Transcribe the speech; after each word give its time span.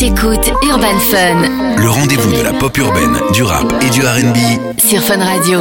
T'écoutes 0.00 0.50
Urban 0.62 0.98
Fun. 1.10 1.76
Le 1.76 1.90
rendez-vous 1.90 2.32
de 2.32 2.40
la 2.40 2.54
pop 2.54 2.74
urbaine, 2.78 3.20
du 3.34 3.42
rap 3.42 3.70
et 3.82 3.90
du 3.90 4.00
RB. 4.00 4.34
Sur 4.78 5.02
Fun 5.02 5.18
Radio. 5.22 5.60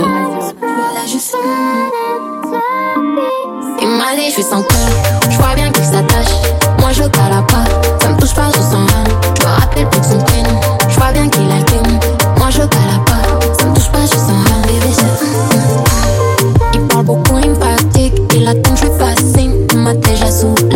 Et 3.81 3.85
mal 3.85 4.15
je 4.25 4.31
suis 4.31 4.43
sans 4.43 4.63
cœur. 4.63 4.89
Je 5.29 5.35
vois 5.35 5.55
bien 5.55 5.69
qu'il 5.71 5.83
s'attache. 5.83 6.31
Moi 6.79 6.91
je 6.93 7.03
cala 7.09 7.41
pas. 7.49 7.65
Ça 7.99 8.13
me 8.13 8.17
touche 8.17 8.33
pas, 8.33 8.47
je 8.55 8.61
sens 8.61 8.75
mal. 8.75 9.07
Je 9.37 9.45
me 9.45 9.51
rappelle 9.59 9.89
plus 9.89 9.99
de 9.99 10.05
son 10.05 10.19
prénom. 10.19 10.61
Je 10.87 10.95
vois 10.95 11.11
bien 11.11 11.27
qu'il 11.27 11.51
a 11.51 11.61
ken. 11.63 11.99
Moi 12.37 12.49
je 12.49 12.59
cala 12.59 12.99
pas. 13.05 13.39
Ça 13.59 13.65
me 13.65 13.75
touche 13.75 13.91
pas, 13.91 14.05
je 14.05 14.15
sens 14.15 14.29
mal. 14.29 14.61
Bébé, 14.67 14.93
je... 14.97 16.75
Il 16.75 16.87
parle 16.87 17.03
beaucoup, 17.03 17.39
il 17.43 17.49
me 17.49 17.55
fatigue. 17.55 18.13
Il 18.33 18.47
attend 18.47 18.73
que 18.73 18.79
je 18.79 18.85
lui 18.85 18.91
fascine. 18.97 19.67
Il 19.73 19.79
m'a 19.79 19.95
déjà 19.95 20.31
souri. 20.31 20.68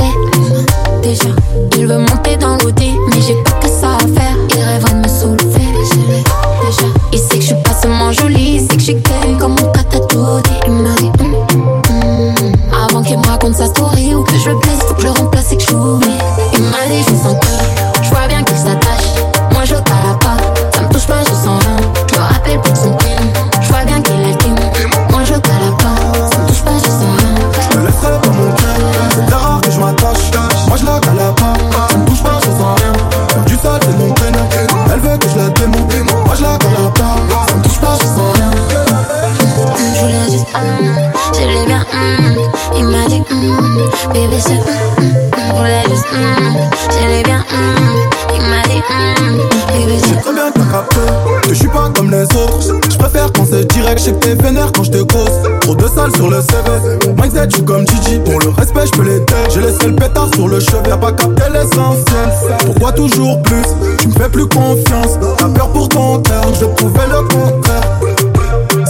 toujours 63.08 63.42
plus. 63.44 63.62
Tu 64.00 64.08
me 64.08 64.14
fais 64.14 64.30
plus 64.30 64.48
confiance. 64.48 65.20
T'as 65.38 65.50
peur 65.50 65.70
pour 65.72 65.90
ton 65.90 66.22
cœur, 66.22 66.44
je 66.60 66.66
prouvais 66.66 67.08
le 67.08 67.22
contraire. 67.28 68.00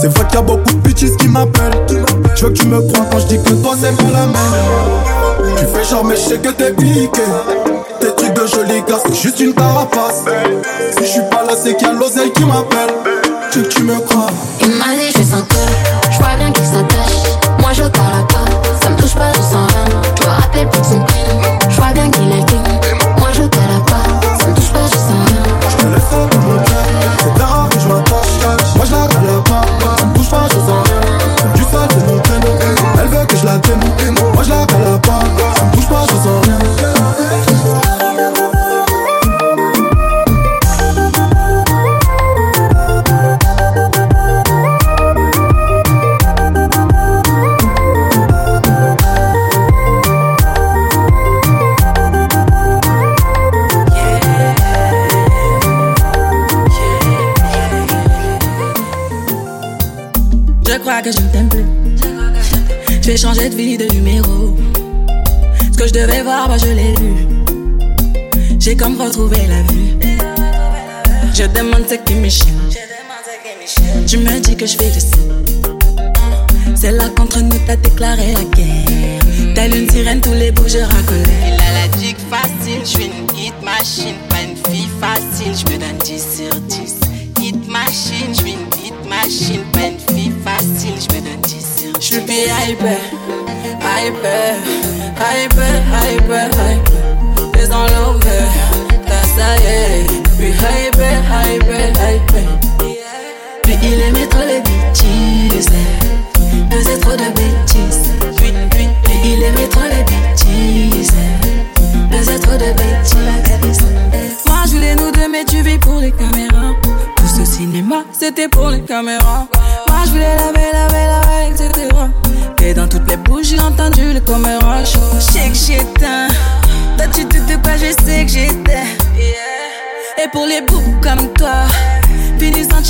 C'est 0.00 0.08
vrai 0.08 0.26
qu'il 0.26 0.34
y 0.34 0.38
a 0.38 0.42
beaucoup 0.42 0.72
de 0.72 0.88
bitches 0.88 1.16
qui 1.18 1.28
m'appellent. 1.28 1.86
Tu 2.36 2.44
veux 2.44 2.50
que 2.50 2.58
tu 2.58 2.66
me 2.66 2.80
prends 2.92 3.04
quand 3.10 3.18
je 3.20 3.26
dis 3.26 3.42
que 3.42 3.54
toi 3.54 3.74
c'est 3.80 3.96
pas 3.96 4.10
la 4.12 4.26
même. 4.26 5.56
Tu 5.58 5.66
fais 5.66 5.84
genre, 5.84 6.04
mais 6.04 6.16
je 6.16 6.20
sais 6.20 6.38
que 6.38 6.50
t'es 6.50 6.72
bien 6.72 7.03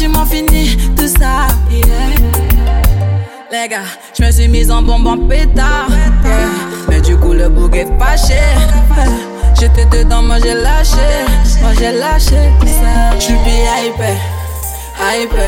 gentiment 0.05 0.27
fini 0.27 0.77
tout 0.97 1.09
ça. 1.09 1.47
Yeah. 1.71 1.83
Les 3.51 3.69
gars, 3.69 3.79
je 4.19 4.25
me 4.25 4.31
suis 4.31 4.49
mise 4.49 4.71
en 4.71 4.83
bombe 4.83 5.07
en 5.07 5.17
pétard. 5.29 5.89
Yeah. 6.25 6.49
Mais 6.89 7.01
du 7.01 7.17
coup, 7.17 7.33
le 7.33 7.49
bouc 7.49 7.75
est 7.77 7.89
fâché. 7.99 8.41
J'étais 9.59 9.87
dedans, 9.87 10.23
moi 10.23 10.37
j'ai 10.43 10.55
lâché. 10.55 10.97
Moi 11.63 11.71
j'ai 11.79 11.93
lâché 11.93 12.37
ça. 12.67 13.19
J'suis 13.19 13.35
hyper, 13.35 14.17
hyper, 15.01 15.47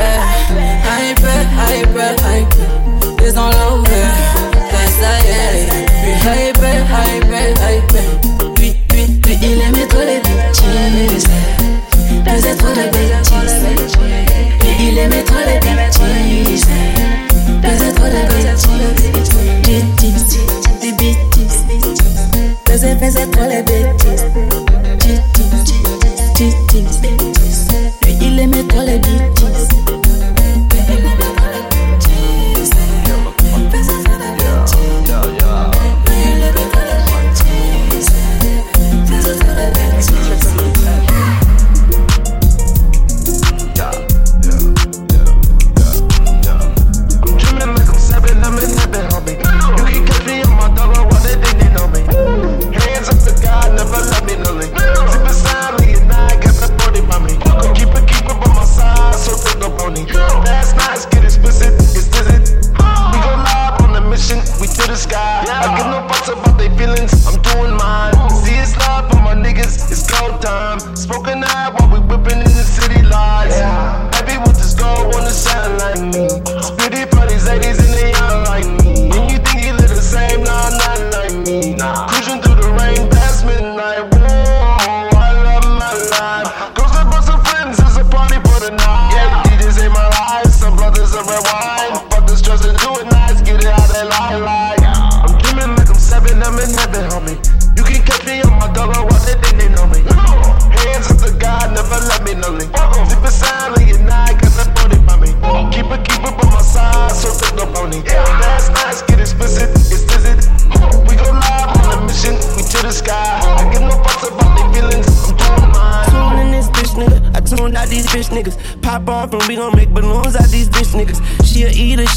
hyper, 0.57 1.37
hyper, 1.71 2.15
hyper. 2.35 3.17
Des 3.19 3.37
enlevés, 3.37 4.13
ça 5.01 5.13
y 5.19 5.31
est. 5.31 5.69
Puis 6.03 6.15
hyper, 6.49 6.81
hyper, 7.15 7.51
hyper. 7.51 8.55
Puis, 8.55 8.77
puis, 8.89 9.07
puis 9.23 9.39
il 9.43 9.61
aimait 9.61 9.87
trop 9.87 10.01
les 10.01 10.21
bitches. 10.21 11.25
Faisait 12.25 12.55
trop 12.57 12.69
de 12.69 12.89
bitches. 12.91 14.26
Kilomètre 14.97 15.35
la 15.35 15.59
bêtise 15.61 16.67
Pas 17.63 17.69
à 17.69 17.93
trop 17.93 18.07
la 18.07 18.23
bêtises. 18.25 18.65
À 23.15 23.27
trop 23.27 23.47
il 28.23 28.41
aimait 28.41 28.65
trop 28.65 28.81
la 28.87 28.97
bêtise 28.97 29.86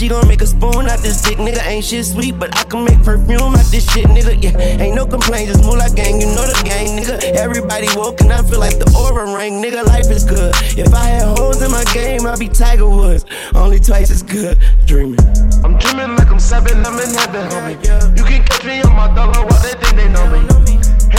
gon' 0.09 0.27
make 0.27 0.41
a 0.41 0.47
spoon 0.47 0.89
out 0.89 0.99
this 0.99 1.21
dick 1.21 1.37
nigga. 1.37 1.63
Ain't 1.65 1.85
shit 1.85 2.05
sweet, 2.05 2.37
but 2.37 2.49
I 2.57 2.63
can 2.63 2.83
make 2.83 3.01
perfume 3.03 3.53
out 3.55 3.65
this 3.69 3.85
shit 3.93 4.07
nigga. 4.07 4.41
Yeah, 4.41 4.57
ain't 4.81 4.95
no 4.95 5.05
complaints, 5.05 5.61
move 5.63 5.77
like 5.77 5.95
gang, 5.95 6.19
you 6.19 6.27
know 6.27 6.45
the 6.49 6.61
gang 6.65 6.97
nigga. 6.97 7.21
Everybody 7.37 7.87
woke 7.95 8.19
and 8.21 8.33
I 8.33 8.41
feel 8.41 8.59
like 8.59 8.79
the 8.79 8.89
aura 8.97 9.37
ring, 9.37 9.61
nigga. 9.61 9.85
Life 9.85 10.09
is 10.09 10.25
good. 10.25 10.53
If 10.77 10.93
I 10.93 11.05
had 11.05 11.37
holes 11.37 11.61
in 11.61 11.71
my 11.71 11.83
game, 11.93 12.25
I'd 12.25 12.39
be 12.39 12.49
Tiger 12.49 12.89
Woods. 12.89 13.25
Only 13.53 13.79
twice 13.79 14.09
as 14.09 14.23
good. 14.23 14.57
Dreaming. 14.85 15.19
I'm 15.63 15.77
dreaming 15.77 16.17
like 16.17 16.29
I'm 16.29 16.39
seven, 16.39 16.83
I'm 16.85 16.99
in 16.99 17.13
heaven, 17.13 17.47
homie. 17.49 18.17
You 18.17 18.23
can 18.23 18.43
catch 18.43 18.65
me 18.65 18.81
on 18.81 18.95
my 18.95 19.13
dollar 19.13 19.45
while 19.45 19.61
they 19.61 19.73
think 19.77 19.95
they 19.95 20.09
know 20.09 20.25
me. 20.31 20.48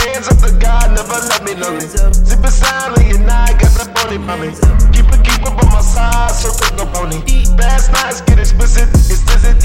Hands 0.01 0.27
up 0.29 0.39
to 0.39 0.51
God, 0.59 0.97
never 0.97 1.19
let 1.29 1.45
me 1.45 1.55
know 1.55 1.73
me. 1.73 1.85
Zip 1.85 2.41
it 2.45 2.51
silently 2.51 3.11
at 3.13 3.21
night, 3.21 3.59
got 3.61 3.73
that 3.79 3.93
body 3.95 4.19
by 4.19 4.37
me. 4.41 4.49
Keep 4.93 5.13
it, 5.13 5.21
keep 5.25 5.41
it 5.45 5.55
by 5.57 5.65
my 5.69 5.81
side, 5.81 6.33
so 6.33 6.49
take 6.57 6.77
no 6.77 6.87
pony. 6.93 7.21
Fast 7.57 7.93
nights 7.93 8.21
get 8.23 8.39
explicit, 8.39 8.89
it's 8.89 9.21
visit. 9.29 9.61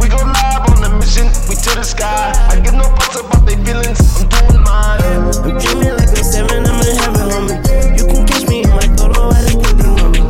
We 0.00 0.08
go 0.08 0.18
live 0.22 0.62
on 0.70 0.78
the 0.82 0.90
mission, 1.00 1.26
we 1.48 1.54
to 1.56 1.70
the 1.74 1.82
sky. 1.82 2.32
I 2.50 2.60
give 2.60 2.74
no 2.74 2.86
fucks 2.94 3.18
about 3.18 3.46
their 3.46 3.58
feelings, 3.64 3.98
I'm 4.20 4.28
doing 4.28 4.62
mine. 4.62 5.00
I'm 5.42 5.58
dreaming 5.58 5.94
like 5.98 6.10
I'm 6.10 6.22
seven, 6.22 6.66
I'm 6.66 6.80
in 6.82 6.94
heaven, 6.94 7.26
homie. 7.34 7.58
You 7.98 8.04
can 8.06 8.26
catch 8.26 8.46
me 8.48 8.62
in 8.62 8.70
my 8.70 8.86
Toro, 8.94 9.32
I 9.32 9.42
they 9.42 9.54
know 9.74 10.06
me? 10.14 10.22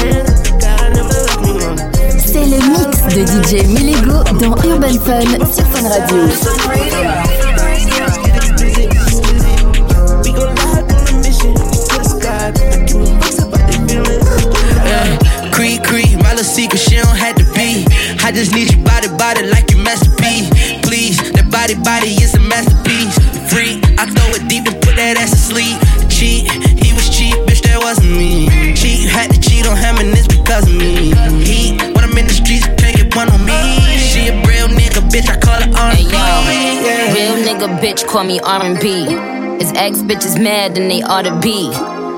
Hands 0.00 0.28
up 0.32 0.38
to 0.44 0.52
God, 0.60 0.86
never 0.96 1.18
let 1.28 1.38
me 1.44 1.50
know 1.60 1.72
me. 1.76 1.84
C'est 2.24 2.46
le 2.48 2.58
mix 2.72 2.92
de 3.12 3.22
DJ 3.26 3.66
Milego 3.68 4.22
dans 4.40 4.56
Urban 4.64 4.96
Fun 5.04 5.28
sur 5.52 5.66
Fun 5.68 5.88
Radio. 5.88 7.31
Just 18.42 18.54
need 18.56 18.74
your 18.74 18.82
body, 18.82 19.06
body 19.22 19.46
like 19.46 19.70
your 19.70 19.78
masterpiece. 19.86 20.50
Please, 20.82 21.14
that 21.38 21.46
body, 21.46 21.78
body 21.78 22.18
is 22.18 22.34
a 22.34 22.42
masterpiece. 22.42 23.14
Free, 23.46 23.78
I 23.94 24.10
throw 24.10 24.34
it 24.34 24.50
deep 24.50 24.66
and 24.66 24.74
put 24.82 24.98
that 24.98 25.14
ass 25.14 25.30
to 25.30 25.38
sleep. 25.38 25.78
Cheat, 26.10 26.50
he 26.50 26.90
was 26.90 27.06
cheap, 27.06 27.38
bitch, 27.46 27.62
that 27.62 27.78
wasn't 27.78 28.10
me. 28.18 28.50
Cheat, 28.74 29.06
had 29.06 29.30
to 29.30 29.38
cheat 29.38 29.62
on 29.70 29.78
him 29.78 29.94
and 30.02 30.10
it's 30.10 30.26
because 30.26 30.66
of 30.66 30.74
me. 30.74 31.14
Heat, 31.46 31.78
when 31.94 32.02
I'm 32.02 32.18
in 32.18 32.26
the 32.26 32.34
streets, 32.34 32.66
can't 32.82 32.98
get 32.98 33.14
one 33.14 33.30
on 33.30 33.46
me. 33.46 33.78
She 33.94 34.26
a 34.26 34.34
real 34.42 34.66
nigga, 34.66 35.06
bitch, 35.06 35.30
I 35.30 35.38
call 35.38 35.62
her 35.62 35.70
R&B. 35.70 36.10
yo, 36.10 37.14
real 37.14 37.38
nigga 37.46 37.70
bitch 37.78 38.02
call 38.10 38.24
me 38.24 38.40
R&B. 38.42 39.06
His 39.62 39.70
ex 39.78 40.02
bitch 40.02 40.26
is 40.26 40.34
mad 40.34 40.74
and 40.76 40.90
they 40.90 41.02
ought 41.02 41.30
to 41.30 41.34
be. 41.38 41.70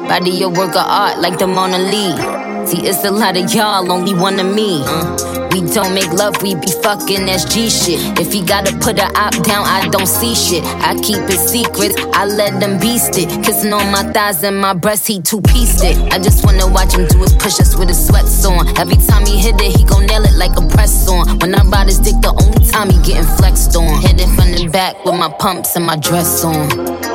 Body 0.09 0.31
your 0.31 0.49
work 0.49 0.73
of 0.73 0.89
art 0.89 1.21
like 1.21 1.39
the 1.39 1.47
Mona 1.47 1.77
Lisa. 1.77 2.45
See, 2.67 2.81
it's 2.89 3.05
a 3.05 3.11
lot 3.11 3.37
of 3.37 3.53
y'all, 3.53 3.93
only 3.93 4.15
one 4.15 4.41
of 4.41 4.49
me. 4.55 4.81
Uh, 4.85 5.34
we 5.55 5.61
don't 5.73 5.95
make 5.95 6.11
love, 6.13 6.35
we 6.43 6.57
be 6.57 6.67
fucking 6.83 7.27
that's 7.27 7.45
G 7.45 7.71
shit. 7.71 8.19
If 8.19 8.33
he 8.33 8.43
gotta 8.43 8.77
put 8.79 8.99
a 8.99 9.07
op 9.15 9.35
down, 9.45 9.65
I 9.65 9.89
don't 9.89 10.09
see 10.09 10.35
shit. 10.35 10.65
I 10.83 10.95
keep 10.97 11.23
it 11.31 11.39
secret, 11.39 11.95
I 12.13 12.27
let 12.27 12.59
them 12.59 12.81
beast 12.81 13.17
it. 13.17 13.29
Kissing 13.45 13.73
on 13.73 13.93
my 13.93 14.03
thighs 14.13 14.43
and 14.43 14.61
my 14.61 14.75
breast, 14.75 15.07
he 15.07 15.23
two 15.23 15.41
pieced 15.43 15.85
it. 15.85 15.97
I 16.13 16.19
just 16.19 16.45
wanna 16.45 16.67
watch 16.67 16.95
him 16.95 17.07
do 17.07 17.19
his 17.21 17.35
push 17.35 17.61
ups 17.61 17.77
with 17.77 17.89
his 17.89 18.05
sweats 18.05 18.45
on. 18.45 18.67
Every 18.79 18.97
time 18.97 19.25
he 19.27 19.39
hit 19.39 19.55
it, 19.61 19.77
he 19.77 19.85
gon' 19.85 20.07
nail 20.07 20.25
it 20.25 20.35
like 20.35 20.59
a 20.59 20.67
press 20.67 21.09
on. 21.09 21.39
When 21.39 21.55
I 21.55 21.63
ride 21.63 21.87
his 21.87 22.01
dick, 22.01 22.19
the 22.21 22.35
only 22.35 22.67
time 22.71 22.91
he 22.91 22.99
getting 23.07 23.31
flexed 23.37 23.77
on. 23.77 24.03
Hit 24.03 24.21
it 24.21 24.29
from 24.35 24.51
the 24.51 24.69
back 24.73 25.05
with 25.05 25.15
my 25.15 25.31
pumps 25.39 25.77
and 25.77 25.87
my 25.87 25.97
dress 25.97 26.43
on. 26.43 27.14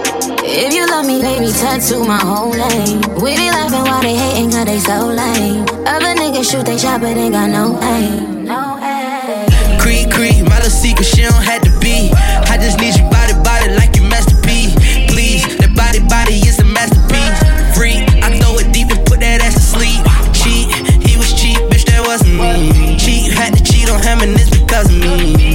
If 0.52 0.74
you 0.74 0.88
love 0.88 1.06
me, 1.06 1.22
baby, 1.22 1.52
tattoo 1.54 2.04
my 2.04 2.18
whole 2.18 2.52
name. 2.52 3.02
We 3.22 3.38
be 3.38 3.54
laughing 3.54 3.86
while 3.86 4.02
they 4.02 4.16
hating, 4.16 4.50
cause 4.50 4.66
they 4.66 4.80
so 4.80 5.06
lame. 5.06 5.62
Other 5.86 6.18
niggas 6.18 6.50
shoot 6.50 6.66
they 6.66 6.78
shot, 6.78 7.02
but 7.02 7.14
they 7.14 7.30
got 7.30 7.50
no 7.50 7.78
aim. 7.84 8.46
No 8.46 8.78
aim. 8.82 9.80
Creed, 9.80 10.12
creed, 10.12 10.44
my 10.50 10.58
little 10.58 10.72
secret, 10.74 11.06
she 11.06 11.22
don't 11.22 11.44
have 11.46 11.62
to 11.62 11.72
be. 11.80 12.10
I 12.50 12.58
just 12.58 12.80
need 12.82 12.98
your 12.98 13.10
body, 13.14 13.38
body 13.46 13.78
like 13.78 13.96
your 13.96 14.10
masterpiece. 14.10 14.74
Please, 15.14 15.46
that 15.62 15.70
body, 15.78 16.02
body 16.10 16.42
is 16.42 16.58
a 16.58 16.66
masterpiece. 16.66 17.38
Free, 17.78 18.02
I 18.26 18.34
throw 18.42 18.58
it 18.58 18.74
deep 18.74 18.90
and 18.90 19.06
put 19.06 19.20
that 19.22 19.46
ass 19.46 19.54
to 19.54 19.62
sleep. 19.62 20.02
Cheat, 20.34 20.74
he 21.06 21.14
was 21.16 21.30
cheap, 21.38 21.62
bitch, 21.70 21.86
that 21.94 22.02
wasn't 22.02 22.42
me. 22.42 22.98
Cheat, 22.98 23.32
had 23.38 23.54
to 23.54 23.62
cheat 23.64 23.88
on 23.88 24.02
him 24.02 24.26
and 24.26 24.34
it's 24.34 24.50
because 24.50 24.90
of 24.90 24.98
me. 24.98 25.49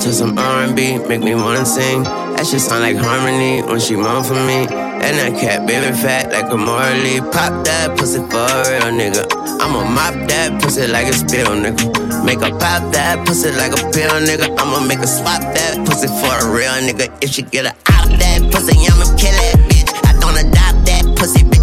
To 0.00 0.14
some 0.14 0.38
R&B, 0.38 0.98
make 1.08 1.20
me 1.20 1.34
wanna 1.34 1.66
sing. 1.66 2.04
That 2.04 2.46
shit 2.46 2.60
sound 2.60 2.80
like 2.80 2.96
harmony 2.96 3.60
when 3.62 3.80
she 3.80 3.96
moan 3.96 4.24
for 4.24 4.34
me. 4.34 4.64
And 4.64 5.12
that 5.20 5.36
cat 5.38 5.66
baby 5.66 5.92
fat 5.92 6.32
like 6.32 6.50
a 6.50 6.56
Morley. 6.56 7.20
Pop 7.32 7.64
that 7.64 7.98
pussy 7.98 8.18
for 8.32 8.48
a 8.48 8.64
real 8.64 8.88
nigga. 8.96 9.28
I'ma 9.60 9.84
mop 9.84 10.14
that 10.28 10.60
pussy 10.62 10.86
like 10.86 11.06
a 11.06 11.12
spill, 11.12 11.52
nigga. 11.52 12.24
Make 12.24 12.40
her 12.40 12.50
pop 12.56 12.92
that 12.92 13.26
pussy 13.26 13.50
like 13.52 13.72
a 13.72 13.82
pill, 13.92 14.16
nigga. 14.24 14.48
I'ma 14.58 14.80
make 14.80 15.00
her 15.00 15.06
swap 15.06 15.42
that 15.42 15.76
pussy 15.84 16.08
for 16.08 16.32
a 16.32 16.48
real 16.48 16.72
nigga. 16.80 17.12
If 17.22 17.30
she 17.30 17.42
get 17.42 17.66
her 17.66 17.76
out 17.92 18.08
that 18.08 18.40
pussy, 18.52 18.72
I'ma 18.80 19.04
kill 19.20 19.36
that 19.36 19.60
bitch. 19.68 19.92
I 20.08 20.16
don't 20.16 20.36
adopt 20.40 20.86
that 20.88 21.04
pussy, 21.16 21.44
bitch. 21.44 21.59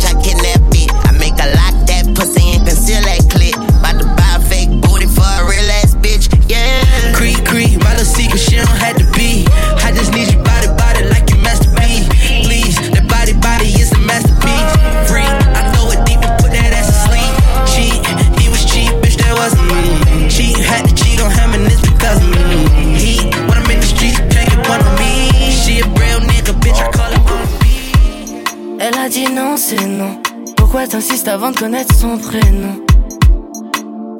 Pourquoi 30.77 30.91
t'insistes 30.91 31.27
avant 31.27 31.49
de 31.49 31.57
connaître 31.57 31.91
son 31.95 32.19
prénom? 32.19 32.85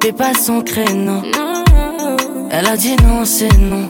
T'es 0.00 0.10
pas 0.10 0.34
son 0.34 0.60
créneau. 0.60 1.22
Elle 2.50 2.66
a 2.66 2.76
dit 2.76 2.96
non, 2.96 3.24
c'est 3.24 3.56
non. 3.58 3.88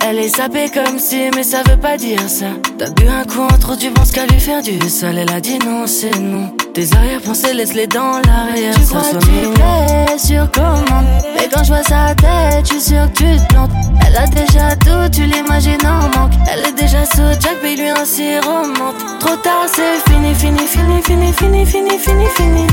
Elle 0.00 0.18
est 0.18 0.36
sapée 0.36 0.68
comme 0.74 0.98
si, 0.98 1.30
mais 1.36 1.44
ça 1.44 1.62
veut 1.68 1.76
pas 1.76 1.96
dire 1.96 2.28
ça. 2.28 2.46
T'as 2.78 2.90
bu 2.90 3.06
un 3.06 3.22
coup 3.22 3.42
en 3.42 3.58
trop, 3.58 3.76
tu 3.76 3.92
penses 3.92 4.10
qu'à 4.10 4.26
lui 4.26 4.40
faire 4.40 4.60
du 4.60 4.76
sale. 4.88 5.18
Elle 5.18 5.30
a 5.30 5.40
dit 5.40 5.60
non, 5.60 5.86
c'est 5.86 6.18
non. 6.18 6.50
Tes 6.74 6.94
arrière-pensées, 6.94 7.52
laisse-les 7.52 7.88
dans 7.88 8.20
l'arrière. 8.26 8.74
Tu 8.76 8.86
crois 8.86 9.00
que 9.00 9.16
tu 9.16 9.26
fais 9.26 10.18
sur 10.18 10.50
commande 10.52 11.04
Mais 11.34 11.48
quand 11.52 11.64
je 11.64 11.72
vois 11.72 11.82
sa 11.82 12.14
tête, 12.14 12.64
je 12.64 12.74
suis 12.74 12.80
sûr 12.80 13.12
que 13.12 13.18
tu 13.18 13.40
te 13.40 13.52
plantes. 13.52 13.70
Elle 14.06 14.16
a 14.16 14.26
déjà 14.26 14.76
tout, 14.76 15.08
tu 15.12 15.24
l'imagines 15.24 15.84
en 15.84 16.02
manque. 16.16 16.32
Elle 16.48 16.66
est 16.66 16.80
déjà 16.80 17.04
sous 17.06 17.28
Jack, 17.40 17.56
paye 17.60 17.76
lui 17.76 17.88
un 17.88 18.04
sirop 18.04 18.66
menthe. 18.66 19.18
Trop 19.18 19.36
tard, 19.36 19.66
c'est 19.66 19.98
fini, 20.10 20.32
fini, 20.32 20.66
fini, 20.66 21.02
fini, 21.02 21.32
fini, 21.32 21.66
fini, 21.66 21.98
fini, 21.98 22.26
fini. 22.36 22.66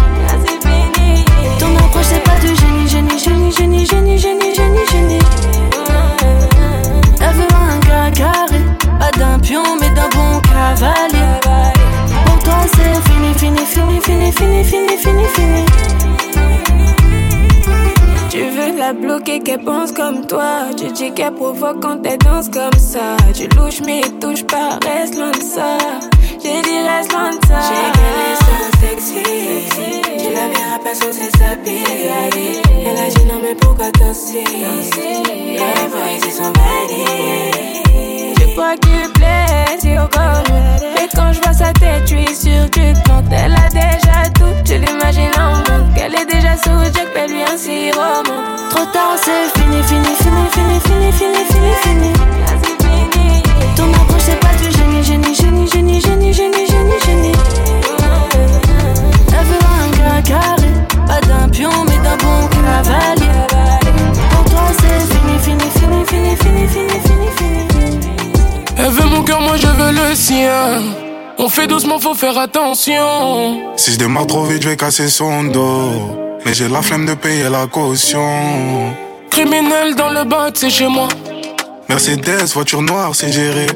Ton 1.59 1.75
approche, 1.77 2.05
c'est 2.09 2.23
pas 2.23 2.39
du 2.39 2.55
génie, 2.55 2.87
génie, 2.87 3.19
génie, 3.19 3.51
génie, 3.51 3.85
génie, 3.85 4.19
génie, 4.19 4.55
génie, 4.55 4.85
génie. 4.91 5.19
Elle 7.19 7.33
veut 7.33 7.47
un 7.51 7.79
gars 7.79 8.11
carré. 8.13 8.61
Pas 8.99 9.11
d'un 9.17 9.39
pion, 9.39 9.63
mais 9.81 9.89
d'un 9.89 10.09
bon 10.09 10.39
cavalier 10.41 11.76
fini, 14.31 14.63
fini, 14.63 14.97
fini, 14.97 14.97
fini, 14.97 15.25
fini, 15.35 15.65
Tu 18.29 18.43
veux 18.43 18.77
la 18.77 18.93
bloquer, 18.93 19.39
qu'elle 19.39 19.63
pense 19.63 19.91
comme 19.91 20.25
toi. 20.27 20.69
Tu 20.77 20.91
dis 20.91 21.11
qu'elle 21.11 21.33
provoque 21.33 21.81
quand 21.81 22.05
elle 22.05 22.17
danse 22.19 22.49
comme 22.49 22.79
ça. 22.79 23.17
Tu 23.33 23.47
louches 23.57 23.81
mais 23.85 24.01
touche 24.19 24.43
pas, 24.43 24.79
reste 24.85 25.15
loin 25.15 25.31
de 25.31 25.41
ça. 25.41 25.77
J'ai 26.43 26.61
dit 26.61 26.79
reste 26.87 27.11
loin 27.13 27.31
de 27.31 27.45
ça. 27.47 27.59
J'ai 27.67 27.91
qu'elle 27.95 28.21
est 28.27 28.37
sexy. 28.81 29.23
Tu 30.17 30.33
la 30.33 30.47
verras 30.49 30.79
pas 30.83 30.93
sans 30.93 31.11
ses 31.11 31.31
habits. 31.43 31.83
Elle 32.85 32.97
a 32.97 33.09
dit 33.09 33.25
non 33.25 33.39
mais 33.41 33.55
pourquoi 33.55 33.91
danser? 33.91 34.43
Les 34.45 35.87
voix 35.89 36.11
ici 36.17 36.31
sont 36.31 36.51
badies. 36.51 37.83
Je 38.39 38.45
crois 38.53 38.75
qu'il 38.77 39.11
plaît, 39.13 39.79
si 39.79 39.97
au 39.97 40.07
corps. 40.07 40.46
Et 41.01 41.07
quand 41.15 41.31
je 41.33 41.41
vois 41.41 41.53
sa 41.53 41.71
tête, 41.73 42.05
tu 42.05 42.15
es 42.19 42.33
sûr 42.33 42.69
que 42.71 42.93
tu 42.93 43.01
te 43.03 43.33
Elle 43.33 43.53
a 43.53 43.69
déjà 43.69 44.29
tout, 44.33 44.53
tu 44.65 44.73
l'imagines 44.73 45.31
en 45.37 45.57
monde. 45.57 45.93
Qu'elle 45.95 46.15
est 46.15 46.25
déjà 46.25 46.55
sous 46.57 46.79
Jack, 46.93 47.07
mais 47.15 47.27
lui 47.27 47.43
un 47.43 47.57
sirop. 47.57 48.23
Trop 48.69 48.85
tard, 48.85 49.15
c'est 49.17 49.59
fini, 49.59 49.81
fini, 49.83 50.15
fini, 50.15 50.49
fini, 50.51 50.79
fini, 50.79 51.11
fini, 51.11 51.41
fini, 51.51 51.73
fini. 51.83 52.13
Ton 53.75 53.93
approche, 53.93 54.21
c'est 54.25 54.39
pas 54.39 54.55
du 54.61 54.71
génie, 54.71 55.03
génie, 55.03 55.35
génie, 55.35 55.67
génie, 55.67 56.01
génie, 56.01 56.33
génie, 56.33 56.67
génie, 56.67 56.99
génie. 57.05 57.31
Elle 59.29 59.45
veut 59.45 59.63
un 59.81 59.89
gars 59.97 60.21
carré, 60.23 60.71
pas 61.05 61.21
d'un 61.21 61.49
pion, 61.49 61.69
mais 61.85 61.97
d'un 61.97 62.17
bon 62.17 62.47
cavalier. 62.47 63.16
Cœur, 69.27 69.41
moi 69.41 69.57
je 69.57 69.67
veux 69.67 69.91
le 69.91 70.15
sien. 70.15 70.81
On 71.37 71.49
fait 71.49 71.67
doucement, 71.67 71.99
faut 71.99 72.15
faire 72.15 72.37
attention. 72.37 73.75
Si 73.75 73.91
je 73.91 73.97
démarre 73.97 74.25
trop 74.25 74.45
vite, 74.45 74.63
je 74.63 74.69
vais 74.69 74.77
casser 74.77 75.09
son 75.09 75.43
dos. 75.43 75.91
Mais 76.45 76.53
j'ai 76.53 76.69
la 76.69 76.81
flemme 76.81 77.05
de 77.05 77.13
payer 77.13 77.49
la 77.49 77.67
caution. 77.67 78.29
Criminel 79.29 79.95
dans 79.95 80.09
le 80.09 80.23
bac, 80.23 80.53
c'est 80.55 80.69
chez 80.69 80.87
moi. 80.87 81.09
Mercedes, 81.89 82.47
voiture 82.53 82.81
noire, 82.81 83.11
c'est 83.13 83.31
géré. 83.31 83.67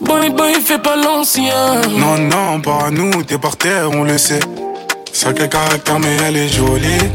Boy, 0.00 0.28
boy, 0.30 0.52
fais 0.62 0.78
pas 0.78 0.96
l'ancien. 0.96 1.80
Non, 1.90 2.18
non, 2.18 2.60
pas 2.60 2.86
à 2.86 2.90
nous, 2.90 3.22
t'es 3.22 3.38
par 3.38 3.56
terre, 3.56 3.88
on 3.90 4.04
le 4.04 4.18
sait. 4.18 4.40
Sacré 5.12 5.48
caractère, 5.48 5.98
mais 5.98 6.16
elle 6.26 6.36
est 6.36 6.48
jolie. 6.48 7.08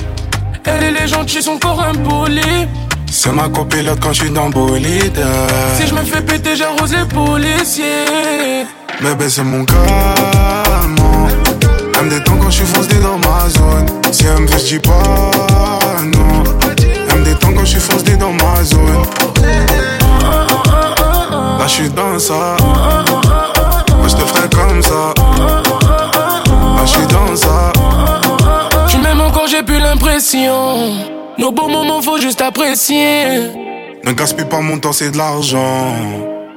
Elle 0.66 0.84
et 0.84 0.92
les 0.92 1.08
gentils 1.08 1.44
sont 1.44 1.54
encore 1.54 1.82
impolis. 1.82 2.68
C'est 3.12 3.32
ma 3.32 3.50
copilote 3.50 4.00
quand 4.02 4.14
je 4.14 4.22
suis 4.24 4.32
dans 4.32 4.50
bolide. 4.50 5.24
Si 5.78 5.88
je 5.88 5.94
me 5.94 6.04
fais 6.04 6.22
péter, 6.22 6.56
j'arrose 6.56 6.94
les 6.94 7.06
policiers. 7.06 8.66
Bébé, 9.02 9.30
c'est 9.30 9.44
mon 9.44 9.66
calme. 9.66 9.80
Elle 11.98 12.06
me 12.06 12.10
détend 12.10 12.38
quand 12.38 12.50
je 12.50 12.58
suis 12.58 12.66
foncé 12.66 12.96
dans 13.00 13.18
ma 13.18 13.50
zone. 13.50 13.88
Si 14.12 14.26
elle 14.26 14.44
me 14.44 14.48
veut, 14.48 14.58
je 14.58 14.66
dis 14.66 14.80
pas 14.80 15.32
non. 16.04 16.44
Elle 17.10 17.20
me 17.20 17.26
détend 17.26 17.54
quand 17.54 17.66
je 17.66 17.72
suis 17.72 17.80
foncé 17.80 18.16
dans 18.16 18.32
ma 18.32 18.64
zone. 18.64 19.04
Là, 21.60 21.66
je 21.68 21.72
suis 21.72 21.90
dans 21.90 22.18
ça. 22.20 22.56
Moi, 22.62 24.08
je 24.08 24.16
te 24.16 24.22
ferai 24.22 24.48
comme 24.50 24.82
ça. 24.82 25.14
Là, 25.18 26.86
je 26.86 26.90
suis 26.90 27.08
dans 27.08 27.36
ça. 27.36 27.74
Tu 28.88 28.98
m'aimes 28.98 29.22
encore, 29.22 29.48
j'ai 29.48 29.64
plus 29.64 29.80
l'impression. 29.80 31.19
Nos 31.40 31.54
beaux 31.54 31.70
moments, 31.70 32.02
faut 32.02 32.20
juste 32.20 32.42
apprécier. 32.42 33.26
Ne 34.04 34.12
gaspille 34.12 34.46
pas 34.46 34.60
mon 34.60 34.78
temps, 34.78 34.92
c'est 34.92 35.12
de 35.12 35.18
l'argent. 35.18 35.96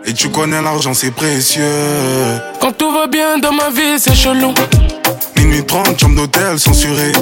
Et 0.04 0.12
tu 0.12 0.28
connais 0.28 0.60
l'argent, 0.60 0.92
c'est 0.92 1.12
précieux. 1.12 1.62
Quand 2.60 2.72
tout 2.76 2.90
va 2.90 3.06
bien 3.06 3.38
dans 3.38 3.52
ma 3.52 3.70
vie, 3.70 3.96
c'est 3.98 4.14
chelou. 4.14 4.52
Minuit 5.36 5.64
30, 5.64 6.00
chambre 6.00 6.16
d'hôtel 6.16 6.58
censurée. 6.58 7.12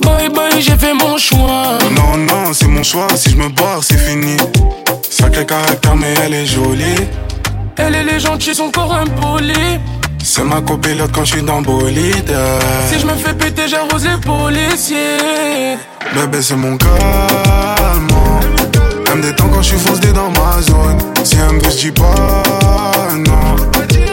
Bye 0.00 0.30
bye, 0.30 0.60
j'ai 0.60 0.76
fait 0.76 0.92
mon 0.92 1.16
choix. 1.16 1.78
Non, 1.92 2.16
non, 2.16 2.52
c'est 2.52 2.66
mon 2.66 2.82
choix. 2.82 3.06
Si 3.14 3.30
je 3.30 3.36
me 3.36 3.48
barre, 3.50 3.84
c'est 3.84 3.96
fini. 3.96 4.36
Sacré 5.08 5.46
caractère, 5.46 5.94
mais 5.94 6.12
elle 6.24 6.34
est 6.34 6.46
jolie. 6.46 7.06
Elle 7.76 7.94
et 7.94 8.02
les 8.02 8.18
gentils 8.18 8.54
sont 8.54 8.64
encore 8.64 8.92
impolis. 8.94 9.78
C'est 10.22 10.44
ma 10.44 10.60
copilote 10.60 11.10
quand 11.12 11.24
je 11.24 11.32
suis 11.32 11.42
dans 11.42 11.62
bolide. 11.62 12.36
Si 12.88 12.98
je 13.00 13.06
me 13.06 13.14
fais 13.14 13.34
péter, 13.34 13.68
j'arrose 13.68 14.04
les 14.04 14.16
policiers. 14.18 15.76
Bébé, 16.14 16.42
c'est 16.42 16.56
mon 16.56 16.76
calme. 16.76 18.08
Elle 19.06 19.16
me 19.16 19.22
détend 19.22 19.48
quand 19.48 19.62
je 19.62 19.68
suis 19.68 19.78
foncé 19.78 20.12
dans 20.12 20.30
ma 20.30 20.62
zone. 20.62 20.98
Si 21.24 21.36
elle 21.36 21.56
me 21.56 21.60
veut, 21.60 21.70
je 21.70 21.76
dis 21.76 21.90
pas 21.90 22.04
non. 23.16 23.56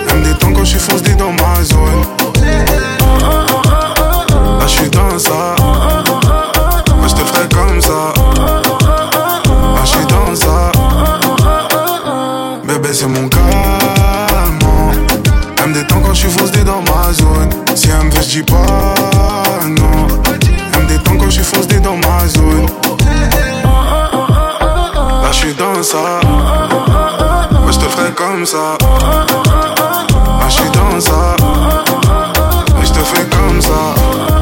Elle 0.09 0.19
me 0.19 0.23
détend 0.25 0.53
quand 0.53 0.63
je 0.63 0.77
suis 0.77 0.79
foncé 0.79 1.13
dans 1.15 1.31
ma 1.31 1.63
zone. 1.63 2.03
Là, 4.59 4.65
je 4.65 4.67
suis 4.67 4.89
dans 4.89 5.19
ça. 5.19 5.55
Moi, 6.97 7.07
je 7.07 7.13
te 7.13 7.19
ferai 7.19 7.47
comme 7.49 7.81
ça. 7.81 8.13
Là, 8.41 9.81
je 9.83 9.89
suis 9.89 10.05
dans 10.07 10.35
ça. 10.35 10.71
Bébé, 12.65 12.89
c'est 12.93 13.07
mon 13.07 13.27
calme. 13.29 13.56
Quand 16.07 16.13
je 16.13 16.19
suis 16.19 16.29
foncé 16.29 16.63
dans 16.63 16.81
ma 16.83 17.11
zone. 17.11 17.49
Si 17.75 17.89
elle 17.89 18.05
me 18.05 18.11
veut, 18.11 18.21
je 18.21 18.29
dis 18.29 18.43
pas 18.43 18.55
non. 19.65 20.07
Elle 20.73 20.83
me 20.83 20.87
détend 20.87 21.17
quand 21.17 21.25
je 21.25 21.31
suis 21.31 21.43
foncé 21.43 21.81
dans 21.81 21.97
ma 21.97 22.25
zone. 22.27 22.65
Là, 25.21 25.31
je 25.33 25.37
suis 25.37 25.53
dans 25.53 25.83
ça. 25.83 26.21
Moi, 27.51 27.71
je 27.71 27.77
te 27.79 27.89
ferai 27.89 28.11
comme 28.13 28.45
ça. 28.45 28.77
Là, 28.79 30.47
je 30.47 30.53
suis 30.53 30.69
dans 30.69 30.97
ça. 31.01 31.35
Et 32.81 32.85
je 32.85 32.93
te 32.93 32.99
fais 32.99 33.25
comme 33.25 33.61
ça. 33.61 34.36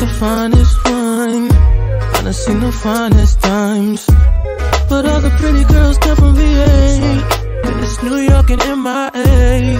The 0.00 0.06
finest 0.06 0.76
wine, 0.86 1.52
and 2.16 2.28
I 2.28 2.30
seen 2.30 2.60
the 2.60 2.72
finest 2.72 3.40
times. 3.42 4.06
But 4.88 5.04
all 5.04 5.20
the 5.20 5.30
pretty 5.38 5.64
girls 5.64 5.98
come 5.98 6.16
from 6.16 6.34
VA. 6.34 7.20
And 7.64 7.84
it's 7.84 8.02
New 8.02 8.16
York 8.16 8.48
and 8.50 8.62
MIA. 8.82 9.76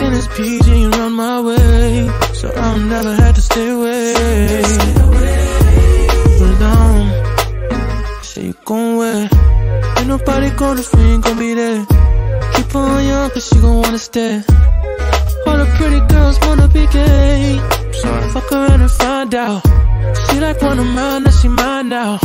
And 0.00 0.14
it's 0.14 0.28
PG 0.36 0.84
and 0.84 0.94
around 0.94 1.12
my 1.14 1.40
way. 1.40 2.08
So 2.34 2.52
I'll 2.54 2.78
never 2.78 3.14
have 3.16 3.34
to 3.34 3.42
stay 3.42 3.68
away. 3.68 4.12
It 6.44 6.58
down. 6.60 7.02
Say 8.22 8.46
you 8.46 8.54
gon' 8.64 8.96
wait. 8.98 9.28
Ain't 9.98 10.06
nobody 10.06 10.50
gonna 10.50 10.82
free, 10.82 11.18
gon' 11.18 11.36
be 11.36 11.54
there. 11.54 11.84
Keep 12.54 12.76
on 12.76 13.04
young, 13.04 13.30
cause 13.30 13.48
she 13.48 13.60
gon' 13.60 13.78
wanna 13.82 13.98
stay. 13.98 14.44
All 15.46 15.58
the 15.58 15.66
pretty 15.76 16.00
girls 16.12 16.38
wanna 16.40 16.68
be 16.68 16.86
gay. 16.86 17.58
Fuck 18.32 18.50
around 18.52 18.80
and 18.80 18.90
find 18.90 19.34
out. 19.34 19.62
She 20.26 20.40
like 20.40 20.60
one 20.62 20.78
of 20.78 20.86
mine, 20.86 21.22
now 21.24 21.30
she 21.30 21.48
mine 21.48 21.88
now. 21.88 22.18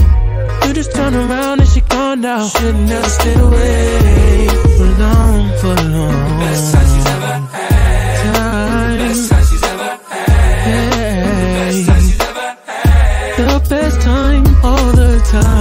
You 0.66 0.74
just 0.74 0.92
turn 0.94 1.14
around 1.16 1.60
and 1.62 1.70
she 1.70 1.82
gone 1.82 2.22
now. 2.22 2.48
Should 2.48 2.76
never 2.76 3.10
stay 3.10 3.34
away 3.34 4.48
for 4.78 4.90
long, 5.04 5.58
for 5.60 5.76
long. 5.94 6.40
Best 6.40 6.74
time 6.74 6.88
she's 6.92 7.08
ever 7.16 7.36
had. 7.54 8.36
Time. 8.36 8.98
Best 8.98 9.30
time 9.32 9.46
she's 9.50 9.64
ever 9.64 9.92
had. 10.10 10.66
Best 10.66 11.88
time 11.88 12.02
she's 12.02 12.22
ever 12.22 12.48
had. 12.66 13.38
The 13.38 13.70
best 13.70 14.02
time 14.02 14.46
all 14.64 14.92
the 14.94 15.12
time. 15.32 15.59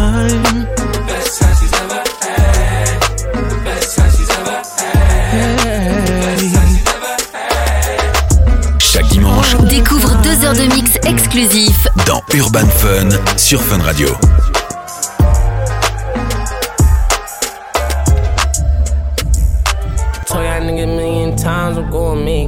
Heures 10.49 10.55
de 10.55 10.75
mix 10.75 10.97
exclusif 11.07 11.87
dans 12.07 12.23
Urban 12.35 12.67
Fun 12.78 13.09
sur 13.37 13.61
Fun 13.61 13.83
Radio. 13.83 14.09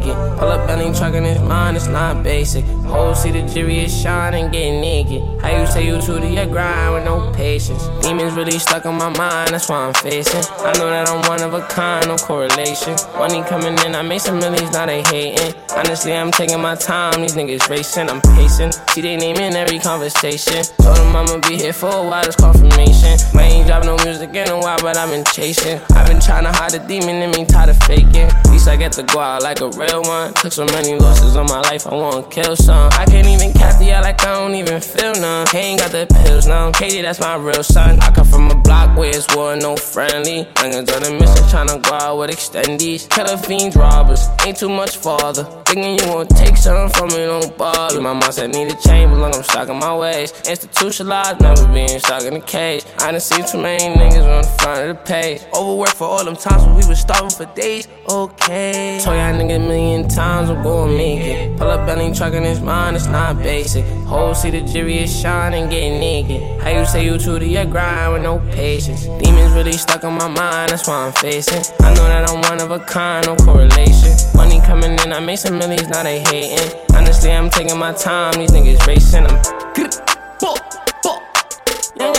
It. 0.02 0.38
Pull 0.38 0.48
up 0.48 0.68
any 0.68 0.92
truck 0.96 1.14
in 1.14 1.24
his 1.24 1.40
mind, 1.40 1.76
it's 1.76 1.86
not 1.86 2.22
basic. 2.22 2.64
Whole 2.84 3.14
see 3.14 3.30
the 3.30 3.42
jury 3.42 3.80
is 3.80 4.02
shining, 4.02 4.50
get 4.50 4.80
naked. 4.80 5.22
How 5.40 5.56
you 5.56 5.66
say 5.66 5.86
you 5.86 6.00
true 6.00 6.18
to 6.18 6.26
your 6.26 6.46
grind 6.46 6.94
with 6.94 7.04
no 7.04 7.30
patience? 7.32 7.86
Demons 8.02 8.34
really 8.34 8.58
stuck 8.58 8.86
on 8.86 8.96
my 8.96 9.08
mind, 9.08 9.50
that's 9.52 9.68
why 9.68 9.76
I'm 9.86 9.94
facing. 9.94 10.44
I 10.60 10.72
know 10.78 10.90
that 10.90 11.08
I'm 11.08 11.20
one 11.28 11.42
of 11.42 11.54
a 11.54 11.66
kind, 11.68 12.06
no 12.08 12.16
correlation. 12.16 12.96
Money 13.14 13.42
coming 13.42 13.78
in, 13.84 13.94
I 13.94 14.02
made 14.02 14.20
some 14.20 14.38
millions, 14.38 14.72
now 14.72 14.86
they 14.86 15.02
hating. 15.02 15.54
Honestly, 15.76 16.12
I'm 16.12 16.30
taking 16.30 16.60
my 16.60 16.74
time, 16.74 17.20
these 17.20 17.34
niggas 17.34 17.68
racing, 17.68 18.08
I'm 18.08 18.20
pacing. 18.20 18.72
See 18.90 19.00
they 19.00 19.16
name 19.16 19.36
in 19.36 19.54
every 19.54 19.78
conversation. 19.78 20.64
Told 20.82 20.96
them 20.96 21.16
I'ma 21.16 21.38
be 21.48 21.56
here 21.56 21.72
for 21.72 21.90
a 21.90 22.02
while, 22.02 22.26
it's 22.26 22.36
confirmation. 22.36 23.18
I 23.34 23.42
ain't 23.42 23.66
drop 23.66 23.84
no 23.84 23.96
music 24.04 24.34
in 24.34 24.48
a 24.48 24.58
while, 24.58 24.78
but 24.80 24.96
I've 24.96 25.10
been 25.10 25.24
chasing. 25.24 25.80
I've 25.94 26.06
been 26.06 26.20
trying 26.20 26.44
to 26.44 26.52
hide 26.52 26.72
the 26.72 26.78
demon 26.80 27.22
in 27.22 27.30
me, 27.30 27.44
tired 27.44 27.70
of 27.70 27.78
faking. 27.84 28.28
At 28.30 28.50
least 28.50 28.68
I 28.68 28.76
get 28.76 28.92
to 28.92 29.02
go 29.02 29.20
out 29.20 29.42
like 29.42 29.60
a 29.60 29.68
real 29.90 30.02
one. 30.02 30.32
Took 30.34 30.52
so 30.52 30.64
many 30.66 30.94
losses 30.96 31.36
on 31.36 31.46
my 31.46 31.60
life, 31.60 31.86
I 31.86 31.94
wanna 31.94 32.26
kill 32.28 32.56
some. 32.56 32.88
I 32.92 33.04
can't 33.06 33.26
even 33.26 33.52
cap 33.52 33.78
the 33.78 33.90
air 33.90 34.02
like 34.02 34.24
I 34.24 34.38
don't 34.38 34.54
even 34.54 34.80
feel 34.80 35.12
none. 35.14 35.46
Ain't 35.54 35.80
got 35.80 35.90
the 35.90 36.06
pills 36.24 36.46
now. 36.46 36.70
Katie, 36.72 37.02
that's 37.02 37.20
my 37.20 37.36
real 37.36 37.62
son. 37.62 37.98
I 38.00 38.10
come 38.10 38.26
from 38.26 38.50
a 38.50 38.54
block 38.54 38.96
where 38.96 39.10
it's 39.10 39.26
war, 39.34 39.56
no 39.56 39.76
friendly. 39.76 40.44
Niggas 40.54 40.94
on 40.94 41.02
the 41.02 41.10
mission 41.12 41.44
tryna 41.50 41.82
go 41.82 41.94
out 41.94 42.18
with 42.18 42.30
extendies. 42.30 43.08
Killer 43.08 43.36
fiends, 43.36 43.76
robbers, 43.76 44.26
ain't 44.44 44.56
too 44.56 44.68
much 44.68 44.96
father. 44.96 45.44
Thinking 45.66 45.98
you 45.98 46.12
wanna 46.12 46.28
take 46.28 46.56
something 46.56 46.90
from 46.96 47.08
me, 47.08 47.26
don't 47.26 47.56
bother. 47.56 48.00
My 48.00 48.18
said 48.30 48.50
need 48.50 48.70
a 48.70 48.76
change, 48.76 49.10
but 49.10 49.18
look, 49.18 49.34
I'm 49.34 49.42
stuck 49.42 49.68
in 49.68 49.76
my 49.76 49.96
ways. 49.96 50.32
Institutionalized, 50.48 51.40
never 51.40 51.66
being 51.72 51.98
stuck 51.98 52.22
in 52.24 52.34
a 52.34 52.40
cage. 52.40 52.84
I 52.98 53.12
done 53.12 53.20
seen 53.20 53.44
too 53.44 53.60
many 53.60 53.94
niggas 53.96 54.24
on 54.24 54.42
the 54.42 54.48
front 54.60 54.80
of 54.82 54.96
the 54.96 55.02
page. 55.04 55.42
Overworked 55.54 55.94
for 55.94 56.04
all 56.04 56.24
them 56.24 56.36
times 56.36 56.64
when 56.64 56.76
we 56.76 56.86
was 56.86 57.00
starving 57.00 57.30
for 57.30 57.46
days. 57.54 57.88
Okay. 58.08 59.00
Told 59.02 59.16
y'all 59.16 59.34
niggas 59.34 59.56
a 59.56 59.79
million 59.80 60.08
times 60.08 60.50
I'm 60.50 60.62
gonna 60.62 60.92
make 60.92 61.24
it. 61.24 61.58
Pull 61.58 61.70
up 61.70 61.88
any 61.88 62.12
truck 62.12 62.34
in 62.34 62.44
his 62.44 62.60
mind, 62.60 62.96
it's 62.96 63.06
not 63.06 63.38
basic. 63.38 63.84
Whole 64.06 64.34
see 64.34 64.50
the 64.50 64.60
jury 64.60 64.98
is 64.98 65.20
shining, 65.20 65.68
getting 65.68 65.98
naked. 66.00 66.60
How 66.60 66.70
you 66.70 66.84
say 66.84 67.04
you 67.04 67.18
true 67.18 67.38
to 67.38 67.46
your 67.46 67.64
grind 67.64 68.12
with 68.12 68.22
no 68.22 68.38
patience? 68.52 69.04
Demons 69.04 69.52
really 69.52 69.72
stuck 69.72 70.04
in 70.04 70.12
my 70.12 70.28
mind, 70.28 70.70
that's 70.70 70.86
why 70.86 71.06
I'm 71.06 71.12
facing. 71.12 71.62
I 71.80 71.94
know 71.94 72.06
that 72.12 72.28
I'm 72.28 72.40
one 72.42 72.60
of 72.60 72.70
a 72.70 72.80
kind, 72.80 73.26
no 73.26 73.36
correlation. 73.36 74.12
Money 74.34 74.60
coming 74.60 74.92
in, 74.92 75.12
I 75.12 75.20
made 75.20 75.36
some 75.38 75.58
millions, 75.58 75.88
now 75.88 76.02
they 76.02 76.20
hating. 76.20 76.80
Honestly, 76.94 77.32
I'm 77.32 77.50
taking 77.50 77.78
my 77.78 77.92
time, 77.92 78.34
these 78.34 78.50
niggas 78.50 78.86
racing. 78.86 79.26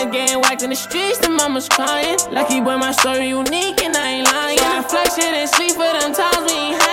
I'm 0.02 0.12
getting 0.12 0.42
whacked 0.42 0.64
in 0.64 0.72
the 0.72 0.76
streets, 0.76 1.20
the 1.20 1.30
mama's 1.30 1.70
crying. 1.70 2.18
Lucky 2.32 2.60
boy, 2.60 2.78
my 2.78 2.92
story 2.92 3.30
unique 3.30 3.82
and 3.82 3.96
I 3.96 4.10
ain't 4.10 4.26
lying. 4.26 4.58
Shit 5.16 5.34
and 5.34 5.50
sleep 5.50 5.72
for 5.72 5.80
them 5.80 6.14
times 6.14 6.52
we 6.52 6.58
ain't. 6.58 6.82
Trench 6.82 6.91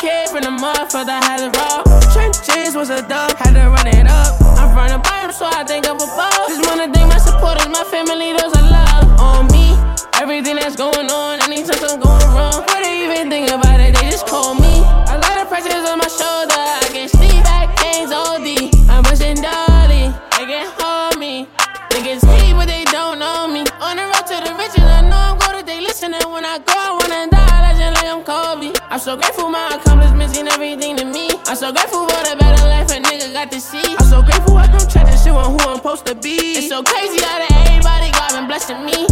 kid 0.00 0.28
from 0.30 0.42
the 0.42 0.54
motherfucker, 0.54 1.18
had 1.26 1.42
it 1.42 1.56
raw. 1.58 1.82
Trenches 2.14 2.74
was 2.74 2.90
a 2.90 3.02
dub, 3.02 3.34
had 3.36 3.54
to 3.54 3.66
run 3.68 3.86
it 3.86 4.06
up. 4.06 4.38
I'm 4.58 4.70
from 4.70 4.88
the 4.94 4.98
bottom, 5.02 5.32
so 5.32 5.46
I 5.46 5.64
think 5.64 5.86
I'm 5.88 5.96
above. 5.98 6.48
Just 6.48 6.66
wanna 6.66 6.86
thank 6.92 7.10
my 7.10 7.18
supporters, 7.18 7.68
my 7.68 7.84
family, 7.90 8.32
those 8.32 8.54
I 8.54 8.62
love. 8.62 9.06
On 9.20 9.46
me, 9.50 9.74
everything 10.14 10.56
that's 10.56 10.76
going 10.76 11.10
on, 11.10 11.42
anytime 11.42 11.78
something 11.78 12.00
going 12.00 12.28
wrong. 12.30 12.62
What 12.70 12.80
they 12.82 13.04
even 13.04 13.28
think 13.28 13.50
about 13.50 13.80
it, 13.80 13.94
they 13.94 14.10
just 14.10 14.26
call 14.26 14.54
me. 14.54 14.82
A 15.10 15.18
lot 15.18 15.36
of 15.42 15.48
pressures 15.50 15.84
on 15.90 15.98
my 15.98 16.08
shoulder, 16.08 16.54
I 16.54 16.86
can 16.94 17.08
sleep 17.08 17.42
back, 17.42 17.74
things 17.82 18.14
OD. 18.14 18.70
I'm 18.88 19.02
pushing 19.02 19.42
dolly, 19.42 20.14
they 20.38 20.46
can 20.46 20.70
hold 20.78 21.18
me. 21.18 21.48
Niggas 21.90 22.22
hate 22.22 22.54
but 22.54 22.68
they 22.70 22.84
don't 22.94 23.18
know 23.18 23.48
me. 23.48 23.66
On 23.82 23.96
the 23.98 24.06
road 24.06 24.24
to 24.30 24.36
the 24.46 24.54
riches, 24.54 24.86
I 24.86 25.02
know 25.02 25.34
I'm 25.34 25.38
good. 25.42 25.66
They 25.66 25.80
listening 25.80 26.22
when 26.30 26.44
I 26.44 26.58
go, 26.58 26.97
I'm 28.90 28.98
so 28.98 29.16
grateful 29.16 29.50
my 29.50 29.68
accomplishments 29.74 30.34
mean 30.34 30.48
everything 30.48 30.96
to 30.96 31.04
me. 31.04 31.28
I'm 31.46 31.56
so 31.56 31.70
grateful 31.72 32.08
for 32.08 32.24
the 32.24 32.36
better 32.38 32.66
life 32.68 32.90
a 32.90 32.94
nigga 32.94 33.30
got 33.34 33.50
to 33.52 33.60
see. 33.60 33.82
I'm 33.98 34.06
so 34.06 34.22
grateful 34.22 34.56
I 34.56 34.66
don't 34.66 34.88
check 34.90 35.04
this 35.04 35.24
shit 35.24 35.32
on 35.32 35.52
who 35.52 35.58
I'm 35.68 35.76
supposed 35.76 36.06
to 36.06 36.14
be. 36.14 36.36
It's 36.56 36.68
so 36.68 36.82
crazy 36.82 37.20
how 37.22 37.38
that 37.38 37.52
everybody 37.68 38.10
God 38.12 38.32
been 38.32 38.46
blessing 38.46 38.86
me. 38.86 39.06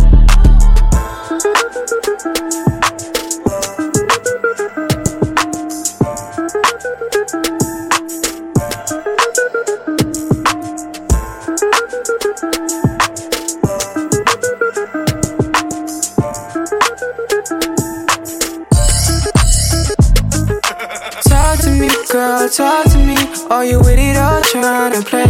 Girl, 22.10 22.48
talk 22.48 22.84
to 22.90 22.98
me. 22.98 23.16
Are 23.50 23.64
you 23.64 23.78
with 23.78 23.98
it 23.98 24.16
or 24.16 24.40
trying 24.44 24.92
to 24.92 25.02
play? 25.02 25.26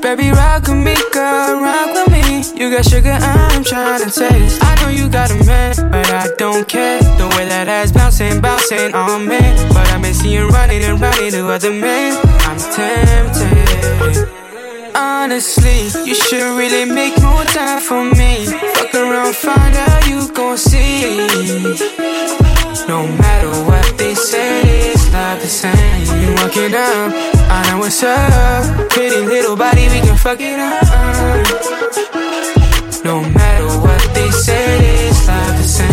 Baby, 0.00 0.30
rock 0.30 0.66
with 0.68 0.76
me, 0.76 0.94
girl, 1.12 1.60
rock 1.60 1.94
with 1.94 2.10
me. 2.12 2.42
You 2.58 2.70
got 2.70 2.84
sugar, 2.84 3.12
I'm 3.12 3.64
trying 3.64 4.00
to 4.00 4.10
taste. 4.10 4.62
I 4.62 4.74
know 4.82 4.88
you 4.88 5.08
got 5.08 5.30
a 5.30 5.44
man, 5.44 5.74
but 5.90 6.10
I 6.10 6.28
don't 6.36 6.68
care. 6.68 7.00
The 7.00 7.28
way 7.36 7.48
that 7.48 7.68
ass 7.68 7.92
bouncing, 7.92 8.40
bouncing 8.40 8.94
on 8.94 9.26
me. 9.26 9.40
But 9.72 9.88
I've 9.92 10.02
been 10.02 10.14
seeing 10.14 10.48
running 10.48 10.82
and 10.82 11.00
running 11.00 11.32
to 11.32 11.48
other 11.48 11.72
men. 11.72 12.16
I'm 12.40 12.58
tempted. 12.58 14.28
Honestly, 14.94 15.88
you 16.04 16.14
should 16.14 16.56
really 16.56 16.84
make 16.84 17.20
more 17.22 17.44
time 17.44 17.80
for 17.80 18.04
me. 18.04 18.46
Fuck 18.46 18.94
around, 18.94 19.34
find 19.34 19.74
out 19.74 20.06
you 20.06 20.28
gon' 20.32 20.58
see. 20.58 22.43
No 22.86 23.06
matter 23.06 23.48
what 23.64 23.96
they 23.96 24.14
say, 24.14 24.60
it's 24.92 25.10
not 25.10 25.40
the 25.40 25.46
same. 25.46 26.04
You 26.20 26.34
walk 26.34 26.54
it 26.56 26.74
up, 26.74 27.12
I 27.48 27.70
know 27.70 27.78
what's 27.78 28.02
up. 28.02 28.90
Pretty 28.90 29.22
little 29.22 29.56
body, 29.56 29.88
we 29.88 30.00
can 30.00 30.16
fuck 30.16 30.38
it 30.40 30.58
up. 30.60 30.84
No 33.02 33.20
matter 33.20 33.68
what 33.80 34.02
they 34.14 34.30
say, 34.30 35.08
it's 35.08 35.26
not 35.26 35.56
the 35.56 35.64
same. 35.64 35.88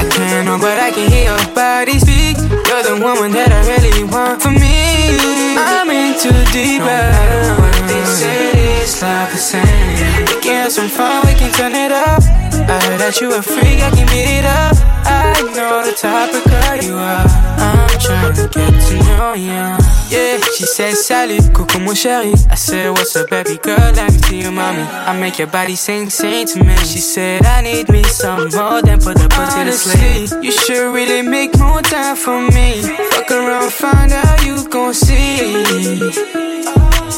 I 0.00 0.08
can't 0.10 0.46
know, 0.46 0.58
but 0.58 0.78
I 0.80 0.90
can 0.90 1.10
hear 1.10 1.30
your 1.30 1.54
body 1.54 2.00
speak. 2.00 2.36
You're 2.38 2.82
the 2.90 2.98
woman 3.00 3.30
that 3.32 3.52
I 3.52 3.62
really 3.70 4.02
want 4.02 4.42
for 4.42 4.50
me. 4.50 5.14
I'm 5.58 5.90
in 5.90 6.18
too 6.18 6.30
deep. 6.50 6.80
No 6.80 6.86
uh. 6.86 6.90
matter 6.90 7.62
what 7.62 7.88
they 7.88 8.04
say, 8.04 8.82
it's 8.82 9.00
not 9.00 9.30
the 9.30 9.38
same. 9.38 10.31
Can 10.42 10.64
have 10.64 10.72
some 10.72 10.88
fun, 10.88 11.24
we 11.24 11.34
can 11.34 11.52
turn 11.52 11.72
it 11.72 11.92
up. 11.92 12.20
I 12.68 12.80
heard 12.82 12.98
that 12.98 13.20
you 13.20 13.32
a 13.32 13.40
freak, 13.40 13.78
I 13.78 13.90
can 13.94 14.06
beat 14.10 14.42
it 14.42 14.44
up. 14.44 14.74
I 15.06 15.38
know 15.54 15.86
the 15.86 15.94
type 15.94 16.34
of 16.34 16.42
girl 16.50 16.82
you 16.82 16.96
are. 16.98 17.26
I'm 17.62 18.00
trying 18.00 18.34
to 18.34 18.48
get 18.50 18.74
to 18.88 18.94
know 19.06 19.34
you. 19.34 19.62
Yeah, 20.10 20.40
she 20.56 20.66
said 20.66 20.94
salut, 20.94 21.42
coucou 21.54 21.78
mon 21.78 21.94
chéri. 21.94 22.34
I 22.50 22.56
said 22.56 22.90
what's 22.90 23.14
up, 23.14 23.30
baby 23.30 23.56
girl, 23.62 23.92
let 23.94 24.10
me 24.10 24.18
see 24.18 24.40
your 24.42 24.50
mommy. 24.50 24.82
I 24.82 25.16
make 25.20 25.38
your 25.38 25.46
body 25.46 25.76
sing, 25.76 26.10
sing 26.10 26.46
to 26.48 26.64
me. 26.64 26.76
She 26.78 26.98
said 26.98 27.46
I 27.46 27.62
need 27.62 27.88
me 27.88 28.02
some 28.02 28.50
more 28.50 28.82
than 28.82 28.98
put 28.98 29.18
the 29.18 29.28
pussy 29.30 29.62
to 29.62 29.72
sleep. 29.72 30.42
You 30.42 30.50
should 30.50 30.92
really 30.92 31.22
make 31.22 31.56
more 31.56 31.82
time 31.82 32.16
for 32.16 32.42
me. 32.50 32.82
Fuck 32.82 33.30
around, 33.30 33.72
find 33.72 34.12
out 34.12 34.44
you 34.44 34.68
gon' 34.68 34.92
see. 34.92 35.62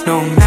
No 0.06 0.20
matter 0.20 0.43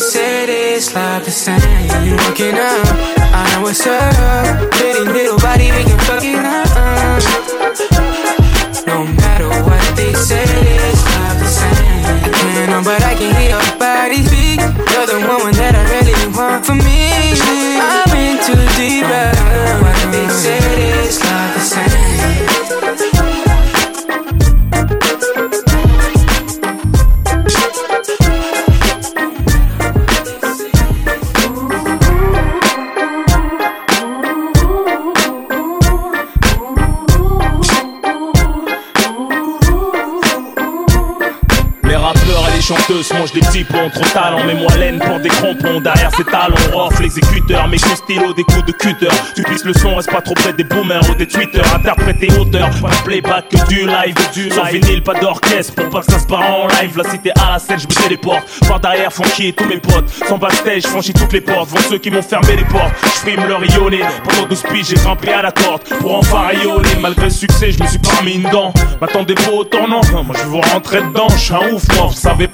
said, 0.00 0.48
it's 0.48 0.94
not 0.94 1.24
the 1.24 1.30
same. 1.30 1.60
You 2.04 2.16
walking 2.24 2.56
up, 2.56 2.88
I 3.36 3.52
know 3.52 3.62
what's 3.62 3.86
up. 3.86 4.72
Pretty 4.72 5.04
little 5.04 5.38
body, 5.38 5.70
we 5.76 5.84
can 5.84 5.98
fuck 6.08 6.24
it 6.24 6.40
up. 6.40 7.20
No 8.86 9.04
matter 9.04 9.48
what 9.68 9.84
they 9.96 10.12
say, 10.14 10.42
it's 10.42 11.04
not 11.04 11.36
the 11.36 11.44
same. 11.44 12.04
I 12.24 12.30
can't 12.32 12.70
know, 12.70 12.82
but 12.82 13.02
I 13.04 13.14
can 13.14 13.30
hear 13.36 13.50
your 13.52 13.78
body 13.78 14.24
speak. 14.24 14.60
You're 14.90 15.06
the 15.06 15.20
woman 15.28 15.52
that 15.60 15.76
I 15.76 15.84
really 15.92 16.16
want 16.32 16.64
for 16.64 16.74
me. 16.74 17.36
I'm 17.76 18.08
in 18.16 18.40
too 18.40 18.56
deep. 18.80 19.04
No 19.04 19.12
matter 19.12 19.84
what 19.84 20.00
they 20.12 20.28
said, 20.32 20.64
it's 21.04 21.20
not 21.20 21.29
chanteuses 42.70 43.12
mangent 43.12 43.32
des 43.32 43.40
petits 43.40 43.64
plombs, 43.64 43.90
trop 43.90 44.04
talent, 44.04 44.44
mais 44.46 44.54
moi 44.54 44.72
laine 44.76 44.98
pour 44.98 45.18
des 45.18 45.28
crampons. 45.28 45.80
Derrière 45.80 46.10
ces 46.14 46.24
talons, 46.24 46.56
off 46.74 47.00
l'exécuteur, 47.00 47.66
mes 47.66 47.78
coups 47.78 47.96
stylo, 47.96 48.32
des 48.32 48.44
coups 48.44 48.64
de 48.66 48.72
cutter. 48.72 49.08
Tu 49.34 49.42
pisses 49.42 49.64
le 49.64 49.74
son, 49.74 49.96
reste 49.96 50.10
pas 50.10 50.20
trop 50.20 50.34
près 50.34 50.52
des 50.52 50.64
boomers 50.64 51.02
ou 51.10 51.14
des 51.14 51.26
tweeters. 51.26 51.64
Interprète 51.74 52.22
et 52.22 52.32
auteur, 52.38 52.70
pas 52.80 52.90
de 52.90 53.02
playback 53.04 53.48
que 53.48 53.68
du 53.68 53.86
live, 53.86 54.14
du 54.32 54.50
Sans 54.50 54.64
vinyle, 54.64 55.02
pas 55.02 55.14
d'orchestre, 55.14 55.74
pour 55.74 55.88
pas 55.88 56.00
que 56.00 56.12
ça 56.12 56.18
se 56.20 56.26
part 56.26 56.48
en 56.48 56.68
live. 56.68 56.96
La 56.96 57.10
cité 57.10 57.32
à 57.40 57.52
la 57.52 57.58
scène, 57.58 57.80
je 57.80 57.86
me 57.86 58.02
téléporte. 58.02 58.46
Par 58.68 58.78
derrière, 58.78 59.12
funky 59.12 59.52
tous 59.52 59.66
mes 59.66 59.78
potes. 59.78 60.08
Sans 60.28 60.38
backstage, 60.38 60.82
franchis 60.82 61.12
toutes 61.12 61.32
les 61.32 61.40
portes. 61.40 61.70
Vont 61.70 61.88
ceux 61.88 61.98
qui 61.98 62.10
m'ont 62.10 62.22
fermé 62.22 62.56
les 62.56 62.64
portes. 62.64 62.94
Je 63.02 63.08
frime 63.08 63.48
leur 63.48 63.60
rayonner. 63.60 64.00
Pendant 64.24 64.46
12 64.46 64.62
piges, 64.72 64.86
j'ai 64.90 64.96
grimpé 64.96 65.32
à 65.32 65.42
la 65.42 65.50
corde. 65.50 65.82
Pour 66.00 66.18
enfin 66.18 66.42
rayonner, 66.48 66.96
malgré 67.00 67.24
le 67.24 67.30
succès, 67.30 67.72
je 67.72 67.82
me 67.82 67.88
suis 67.88 67.98
pas 67.98 68.22
mis 68.24 68.34
une 68.34 68.48
dent. 68.50 68.72
M'attendez 69.00 69.34
pas 69.34 69.50
au 69.50 69.64
tournant, 69.64 70.02
moi 70.12 70.36
je 70.38 70.42
veux 70.44 70.50
vous 70.50 70.60
rentrer 70.60 71.00
dedans. 71.02 71.28
Je 71.30 71.38
suis 71.38 71.54
un 71.54 71.72
ouf, 71.72 71.82
moi, 71.96 72.06
vous 72.06 72.14
savez 72.14 72.46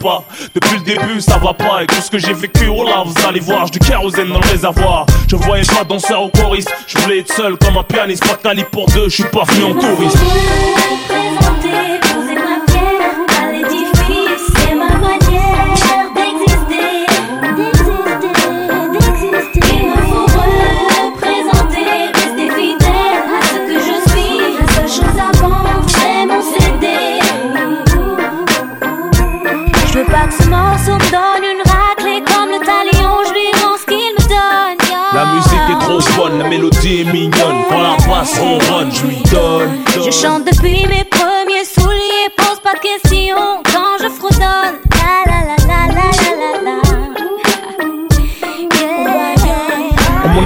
Depuis 0.55 0.77
le 0.77 0.83
début, 0.83 1.21
ça 1.21 1.38
va 1.38 1.53
pas. 1.53 1.83
Et 1.83 1.87
tout 1.87 2.01
ce 2.01 2.11
que 2.11 2.19
j'ai 2.19 2.33
vécu, 2.33 2.69
oh 2.69 2.85
là, 2.85 3.03
vous 3.05 3.14
allez 3.27 3.40
voir, 3.40 3.66
j'ai 3.66 3.79
du 3.79 3.79
kérosène 3.79 4.29
dans 4.29 4.40
le 4.40 4.49
réservoir. 4.49 5.07
Je 5.29 5.37
voyais 5.37 5.64
pas 5.64 5.85
danseur 5.85 6.25
ou 6.25 6.31
choriste. 6.31 6.73
Je 6.87 6.99
voulais 6.99 7.19
être 7.21 7.33
seul 7.33 7.57
comme 7.57 7.77
un 7.77 7.83
pianiste, 7.83 8.25
pas 8.27 8.55
pour 8.71 8.87
deux. 8.87 9.09
Je 9.09 9.14
suis 9.14 9.25
pas 9.25 9.45
venu 9.45 9.64
en 9.64 9.75
touriste. 9.75 10.19
la 36.38 36.48
mélodie 36.48 37.00
est 37.00 37.12
mignonne. 37.12 37.64
Quand 37.68 37.80
la 37.80 37.96
basse 38.06 38.38
ronronne, 38.38 38.92
je 38.92 39.06
lui 39.06 39.16
donne. 39.30 39.85
Je 39.94 40.11
chante 40.11 40.44
depuis 40.44 40.87
mes 40.87 41.04
premiers 41.04 41.64
souliers, 41.64 42.28
pose 42.37 42.61
pas 42.62 42.74
de 42.74 42.80
questions. 42.80 43.06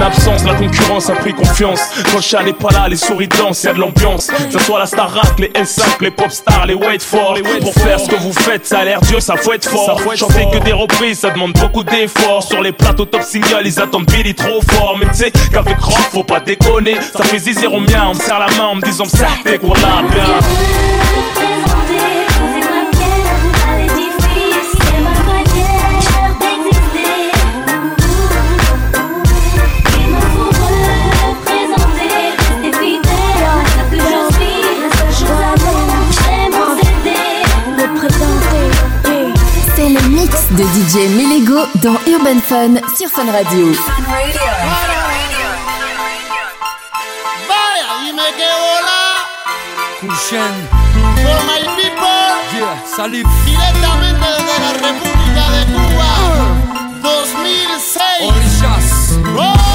Mon 0.00 0.06
absence, 0.06 0.44
la 0.44 0.54
concurrence 0.54 1.10
a 1.10 1.14
pris 1.14 1.32
confiance. 1.32 1.80
Quand 2.10 2.16
le 2.16 2.22
chat 2.22 2.42
n'est 2.42 2.52
pas 2.52 2.70
là, 2.70 2.88
les 2.88 2.96
souris 2.96 3.28
dansent, 3.28 3.62
y'a 3.64 3.72
de 3.72 3.80
l'ambiance. 3.80 4.26
Que 4.28 4.52
ce 4.52 4.58
soit 4.58 4.78
la 4.78 4.86
Starac, 4.86 5.38
les 5.38 5.48
S5, 5.48 5.82
les 6.00 6.10
pop 6.10 6.30
stars, 6.30 6.66
les 6.66 6.74
wait 6.74 7.02
for. 7.02 7.36
Pour 7.60 7.74
faire 7.74 8.00
ce 8.00 8.08
que 8.08 8.16
vous 8.16 8.32
faites, 8.32 8.66
ça 8.66 8.78
a 8.80 8.84
l'air 8.84 9.00
dur, 9.02 9.20
ça 9.20 9.36
faut 9.36 9.52
être 9.52 9.68
fort. 9.68 10.00
Chanter 10.16 10.46
que 10.52 10.58
des 10.58 10.72
reprises, 10.72 11.20
ça 11.20 11.30
demande 11.30 11.52
beaucoup 11.52 11.84
d'efforts. 11.84 12.42
Sur 12.42 12.62
les 12.62 12.72
plateaux 12.72 13.04
top 13.04 13.22
single, 13.22 13.62
ils 13.64 13.80
attendent 13.80 14.06
Billy 14.06 14.34
trop 14.34 14.60
fort. 14.70 14.96
Mais 14.98 15.06
tu 15.06 15.16
sais 15.16 15.32
qu'avec 15.52 15.78
rock, 15.78 15.98
faut 16.10 16.24
pas 16.24 16.40
déconner. 16.40 16.96
Ça 17.16 17.24
fait 17.24 17.38
zizir 17.38 17.72
au 17.72 17.80
mien, 17.80 18.08
on 18.10 18.14
me 18.14 18.20
serre 18.20 18.40
la 18.40 18.50
main 18.56 18.68
en 18.68 18.74
me 18.76 18.82
disant 18.82 19.04
ça 19.04 19.28
fait 19.44 19.58
quoi 19.58 19.76
là 19.78 20.02
bien. 20.10 21.69
DJ 40.72 41.08
Melego 41.16 41.66
dans 41.82 41.96
Urban 42.06 42.40
Fun 42.46 42.74
sur 42.96 43.08
Fun 43.08 43.26
Radio. 43.32 43.66
Vaya, 47.48 47.86
dime 48.04 48.26
que 48.38 48.48
hola. 48.62 49.02
Kushen. 50.00 50.54
For 51.16 51.40
my 51.46 51.62
people. 51.76 52.30
Yeah, 52.56 52.76
salud. 52.96 53.26
Directamente 53.44 54.26
desde 54.36 54.56
la 54.60 54.72
República 54.86 55.44
de 55.54 55.60
Cuba. 55.72 56.10
2006. 57.02 58.02
Orillas. 58.22 58.88
Rodan. 59.34 59.69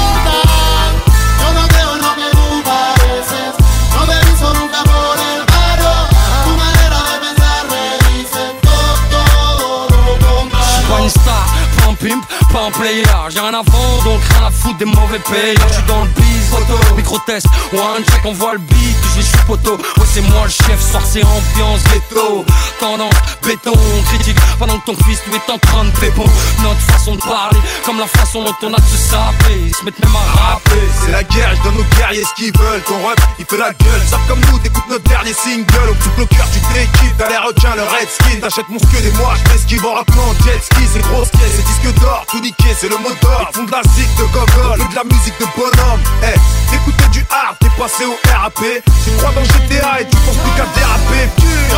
Pas 10.88 11.00
une 11.00 11.08
star, 11.08 11.46
pas 11.78 11.90
un 11.90 11.94
pimp, 11.94 12.24
pas 12.52 12.66
un 12.66 12.70
player. 12.70 13.02
J'ai 13.30 13.40
rien 13.40 13.48
à 13.48 13.62
donc 14.04 14.20
rien 14.30 14.46
à 14.46 14.50
foutre 14.50 14.78
des 14.78 14.84
mauvais 14.84 15.18
payeurs. 15.18 15.68
J'suis 15.68 15.82
dans 15.88 16.04
le 16.04 16.10
biz, 16.10 16.48
photo, 16.48 16.78
micro-test. 16.96 17.46
One 17.72 18.04
check, 18.04 18.20
on 18.24 18.32
voit 18.32 18.52
le 18.52 18.58
beat, 18.60 18.96
j'ai 19.16 19.22
suis 19.22 19.46
poteau. 19.46 19.76
Ouais, 19.76 20.06
c'est 20.12 20.20
moi 20.22 20.44
le 20.44 20.50
chef, 20.50 20.80
soir 20.80 21.02
c'est 21.04 21.24
ambiance 21.24 21.82
ghetto. 21.84 22.44
Tendance, 22.80 23.14
béton, 23.42 23.72
critique. 24.08 24.36
Pendant 24.58 24.78
que 24.78 24.86
ton 24.86 24.96
fils 25.04 25.20
lui 25.26 25.36
est 25.36 25.50
en 25.50 25.58
train 25.58 25.84
de 25.84 25.90
pépon. 25.98 26.24
Notre 26.62 26.80
façon 26.92 27.14
de 27.14 27.20
parler, 27.20 27.60
comme 27.84 27.98
la 27.98 28.06
façon 28.06 28.44
dont 28.44 28.54
on 28.62 28.72
a 28.74 28.76
de 28.76 28.86
se 28.86 28.96
saper. 28.96 29.58
Ils 29.66 29.74
se 29.74 29.84
mettent 29.84 29.98
même 29.98 30.14
à 30.14 30.40
rapper. 30.40 30.82
C'est 31.00 31.12
la 31.12 31.24
guerre, 31.24 31.54
je 31.56 31.62
donne 31.62 31.80
aux 31.80 31.96
guerriers 31.96 32.24
ce 32.24 32.34
qu'ils 32.34 32.56
veulent. 32.58 32.82
Ton 32.82 33.06
rap, 33.06 33.20
il 33.38 33.44
fait 33.46 33.58
la 33.58 33.72
gueule. 33.72 34.02
Savent 34.08 34.26
comme 34.28 34.40
nous, 34.50 34.58
t'écoutes 34.58 34.88
notre 34.88 35.04
dernier 35.04 35.32
single. 35.32 35.90
Au 35.90 35.94
plus 35.94 36.10
bloqueur, 36.10 36.46
tu 36.52 36.60
t'équipes. 36.72 37.16
T'as 37.18 37.28
les 37.28 37.38
requins, 37.38 37.74
le 37.76 37.82
red 37.82 38.08
skin. 38.08 38.40
T'achètes 38.40 38.68
mon 38.68 38.78
skid 38.78 39.04
et 39.04 39.12
moi, 39.16 39.34
je 39.36 39.52
m'esquive 39.52 39.84
en 39.86 39.94
rappant 39.94 40.28
en 40.30 40.34
jet 40.44 40.60
ski. 40.62 40.82
C'est 40.92 41.02
grosse 41.02 41.30
caisse, 41.30 41.56
c'est 41.56 41.64
disque 41.64 42.00
d'or. 42.00 42.24
Tout 42.30 42.40
niqué, 42.40 42.74
c'est 42.78 42.88
le 42.88 42.98
mot 42.98 43.12
d'or. 43.22 43.48
Ils 43.50 43.56
font 43.56 43.64
de 43.64 43.72
la 43.72 43.82
zik 43.94 44.08
de 44.16 44.24
gogol, 44.24 44.78
de 44.78 44.94
la 44.94 45.04
musique 45.04 45.38
de 45.40 45.46
bonhomme. 45.56 46.00
Eh, 46.22 46.38
t'écoutais 46.70 47.08
du 47.12 47.24
hard, 47.30 47.56
t'es 47.60 47.70
passé 47.78 48.04
au 48.04 48.16
RAP. 48.30 48.60
Tu 49.06 49.12
crois 49.18 49.30
dans 49.32 49.44
GTA 49.44 50.00
et 50.00 50.04
tu 50.08 50.16
penses 50.16 50.36
plus 50.36 50.52
qu'à 50.56 50.66
déraper. 50.74 51.30
Te 51.36 51.76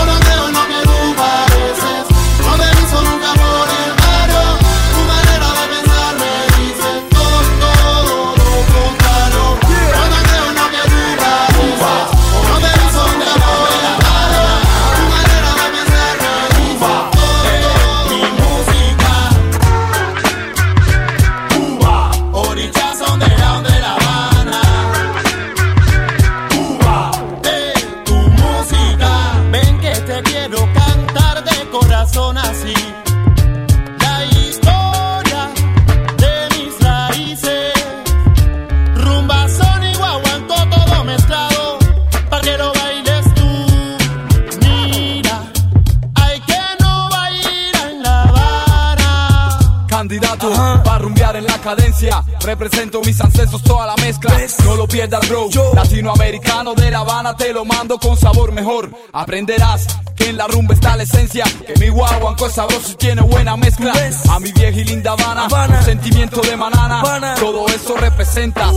Represento 52.45 53.01
mis 53.03 53.21
ancestros, 53.21 53.63
toda 53.63 53.87
la 53.87 53.97
mezcla. 53.97 54.35
No 54.65 54.77
lo 54.77 54.87
pierdas, 54.87 55.29
bro. 55.29 55.49
Latinoamericano 55.75 56.75
de 56.75 56.91
La 56.91 57.01
Habana 57.01 57.37
te 57.37 57.53
lo 57.53 57.65
mando 57.65 57.99
con 57.99 58.17
sabor 58.17 58.53
mejor. 58.53 58.91
Aprenderás 59.13 59.87
que 60.17 60.31
en 60.31 60.37
la 60.37 60.47
rumba 60.47 60.75
está 60.75 60.97
la 60.97 61.03
esencia. 61.03 61.45
Que 61.67 61.75
mi 61.79 61.89
guaguanco 61.89 62.47
es 62.47 62.55
sabroso 62.55 62.93
y 62.93 62.95
tiene 62.95 63.23
buena 63.23 63.57
mezcla. 63.57 63.93
A 64.31 64.41
mi 64.41 64.53
vieja 64.53 64.79
y 64.79 64.85
linda 64.85 65.13
Habana, 65.13 65.49
un 65.79 65.85
sentimiento 65.85 66.41
de 66.41 66.57
manana. 66.57 67.35
Todo 67.39 67.67
eso 67.69 67.97
representa. 67.97 68.71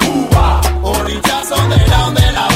Cuba, 0.00 0.60
orillas 0.82 1.50
underground 1.50 2.18
de 2.18 2.32
La 2.32 2.47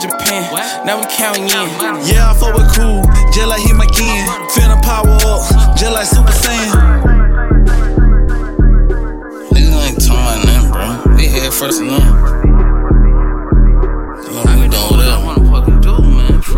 Japan, 0.00 0.48
now 0.86 0.98
we 0.98 1.04
counting 1.12 1.44
in. 1.44 1.68
Yeah, 2.08 2.30
I 2.30 2.34
fuck 2.40 2.56
with 2.56 2.72
cool, 2.72 3.04
just 3.36 3.46
like 3.46 3.60
he 3.60 3.72
my 3.74 3.84
kin. 3.84 4.24
Finna 4.48 4.80
power 4.80 5.12
up, 5.28 5.76
just 5.76 5.92
like 5.92 6.06
Super 6.08 6.32
Saiyan. 6.32 6.72
Niggas 9.52 9.76
ain't 9.84 10.00
talking 10.00 10.24
about 10.24 10.40
nothing, 10.48 10.72
bro. 10.72 11.16
We 11.16 11.26
head 11.26 11.52
first 11.52 11.80
and 11.82 11.90
none. 11.92 12.00
We 14.56 14.68
doing 14.68 14.88
whatever. 14.88 15.36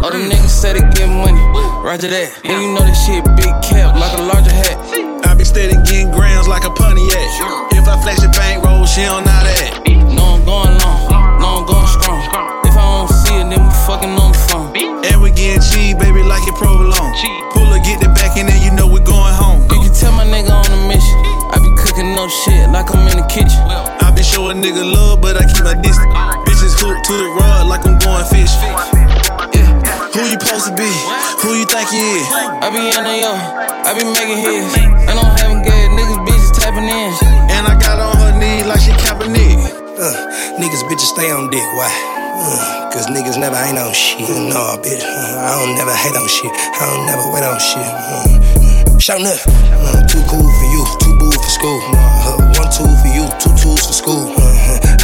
All 0.03 0.11
the 0.11 0.19
niggas 0.19 0.49
say 0.49 0.75
they 0.75 0.87
get 0.95 1.09
money. 1.09 1.43
Roger 1.83 2.09
that. 2.09 2.41
And 2.45 2.63
you 2.63 2.75
know 2.75 2.87
this 2.87 3.07
shit 3.07 3.25
big 3.35 3.51
cap, 3.67 3.99
like 3.99 4.19
a 4.19 4.23
larger 4.23 4.55
hat. 4.55 4.79
I 5.27 5.35
be 5.35 5.43
steady 5.45 5.75
getting 5.83 6.13
grams 6.13 6.47
like 6.47 6.65
a 6.65 6.71
Pontiac. 6.71 7.75
If 7.75 7.89
I 7.89 8.01
flash 8.03 8.23
a 8.23 8.29
bankroll, 8.31 8.87
she 8.87 9.03
don't 9.03 9.25
know 9.27 9.43
that. 9.43 9.83
No, 10.15 10.39
I'm 10.39 10.45
going 10.45 10.79
long. 10.79 11.02
Fucking 13.87 14.14
on 14.14 14.31
the 14.33 14.42
phone. 14.51 14.71
And 14.79 15.18
we 15.23 15.31
getting 15.35 15.62
cheap, 15.62 15.99
baby, 15.99 16.23
like 16.23 16.47
it 16.47 16.55
provolone. 16.55 17.12
Pull 17.51 17.66
her, 17.75 17.83
get 17.83 17.99
the 17.99 18.11
back, 18.14 18.38
and 18.38 18.49
then 18.49 18.61
you 18.62 18.71
know 18.75 18.87
we're 18.87 19.03
going 19.03 19.35
home. 19.35 19.62
You 19.71 19.83
can 19.83 19.95
tell 19.95 20.14
my 20.14 20.27
nigga 20.27 20.55
on 20.55 20.71
a 20.71 20.81
mission. 20.87 21.18
I 21.51 21.59
be 21.59 21.71
cooking 21.75 22.14
no 22.14 22.29
shit 22.31 22.71
like 22.71 22.88
I'm 22.95 23.05
in 23.11 23.18
the 23.18 23.27
kitchen. 23.27 23.59
I 23.59 24.14
be 24.14 24.23
showing 24.23 24.62
nigga 24.62 24.87
love, 24.87 25.21
but 25.21 25.37
I 25.37 25.45
keep 25.51 25.66
my 25.66 25.75
distance. 25.75 26.14
Bitches 26.47 26.75
hooked 26.79 27.05
to 27.11 27.14
the 27.18 27.29
rod 27.38 27.66
like 27.66 27.83
I'm 27.85 27.99
going 27.99 28.25
fish. 28.31 28.55
Yeah, 29.53 29.66
who 30.14 30.21
you 30.31 30.38
supposed 30.38 30.71
to 30.71 30.75
be? 30.79 30.90
Who 31.42 31.59
you 31.59 31.66
think 31.66 31.90
you 31.90 32.23
is? 32.23 32.27
I 32.62 32.71
be 32.71 32.87
in 32.87 33.03
the 33.03 33.14
yo, 33.18 33.35
I 33.35 33.90
be 33.99 34.07
making 34.07 34.40
hits. 34.47 34.79
I 35.11 35.12
don't 35.18 35.35
have 35.42 35.59
good 35.66 35.88
niggas, 35.99 36.21
bitches 36.23 36.53
tapping 36.55 36.87
in. 36.87 37.11
And 37.51 37.66
I 37.66 37.75
got 37.83 37.99
on 37.99 38.14
her 38.16 38.33
knee 38.38 38.62
like 38.62 38.81
she 38.81 38.95
Kaepernick. 38.95 39.59
Uh, 39.99 40.14
niggas, 40.57 40.87
bitches 40.87 41.11
stay 41.11 41.31
on 41.31 41.51
dick. 41.51 41.66
Why? 41.75 42.22
Cause 42.93 43.07
niggas 43.07 43.39
never 43.39 43.57
ain't 43.57 43.79
on 43.79 43.93
shit. 43.95 44.29
No, 44.29 44.75
bitch. 44.83 45.03
I 45.03 45.55
don't 45.63 45.75
never 45.77 45.95
hate 45.95 46.17
on 46.17 46.27
shit. 46.27 46.51
I 46.51 46.83
don't 46.91 47.07
never 47.07 47.25
wait 47.31 47.45
on 47.47 47.59
shit. 47.59 47.87
Uh, 47.87 48.99
Shout 48.99 49.23
up. 49.23 49.39
Uh, 49.47 50.07
too 50.07 50.23
cool 50.29 50.43
for 50.43 50.67
you, 50.75 50.83
too 50.99 51.15
boo 51.19 51.31
for 51.31 51.51
school. 51.51 51.81
Uh, 51.95 52.37
one 52.59 52.71
tool 52.71 52.91
for 52.99 53.11
you, 53.15 53.27
two 53.39 53.55
tools 53.63 53.87
for 53.87 53.93
school. 53.93 54.35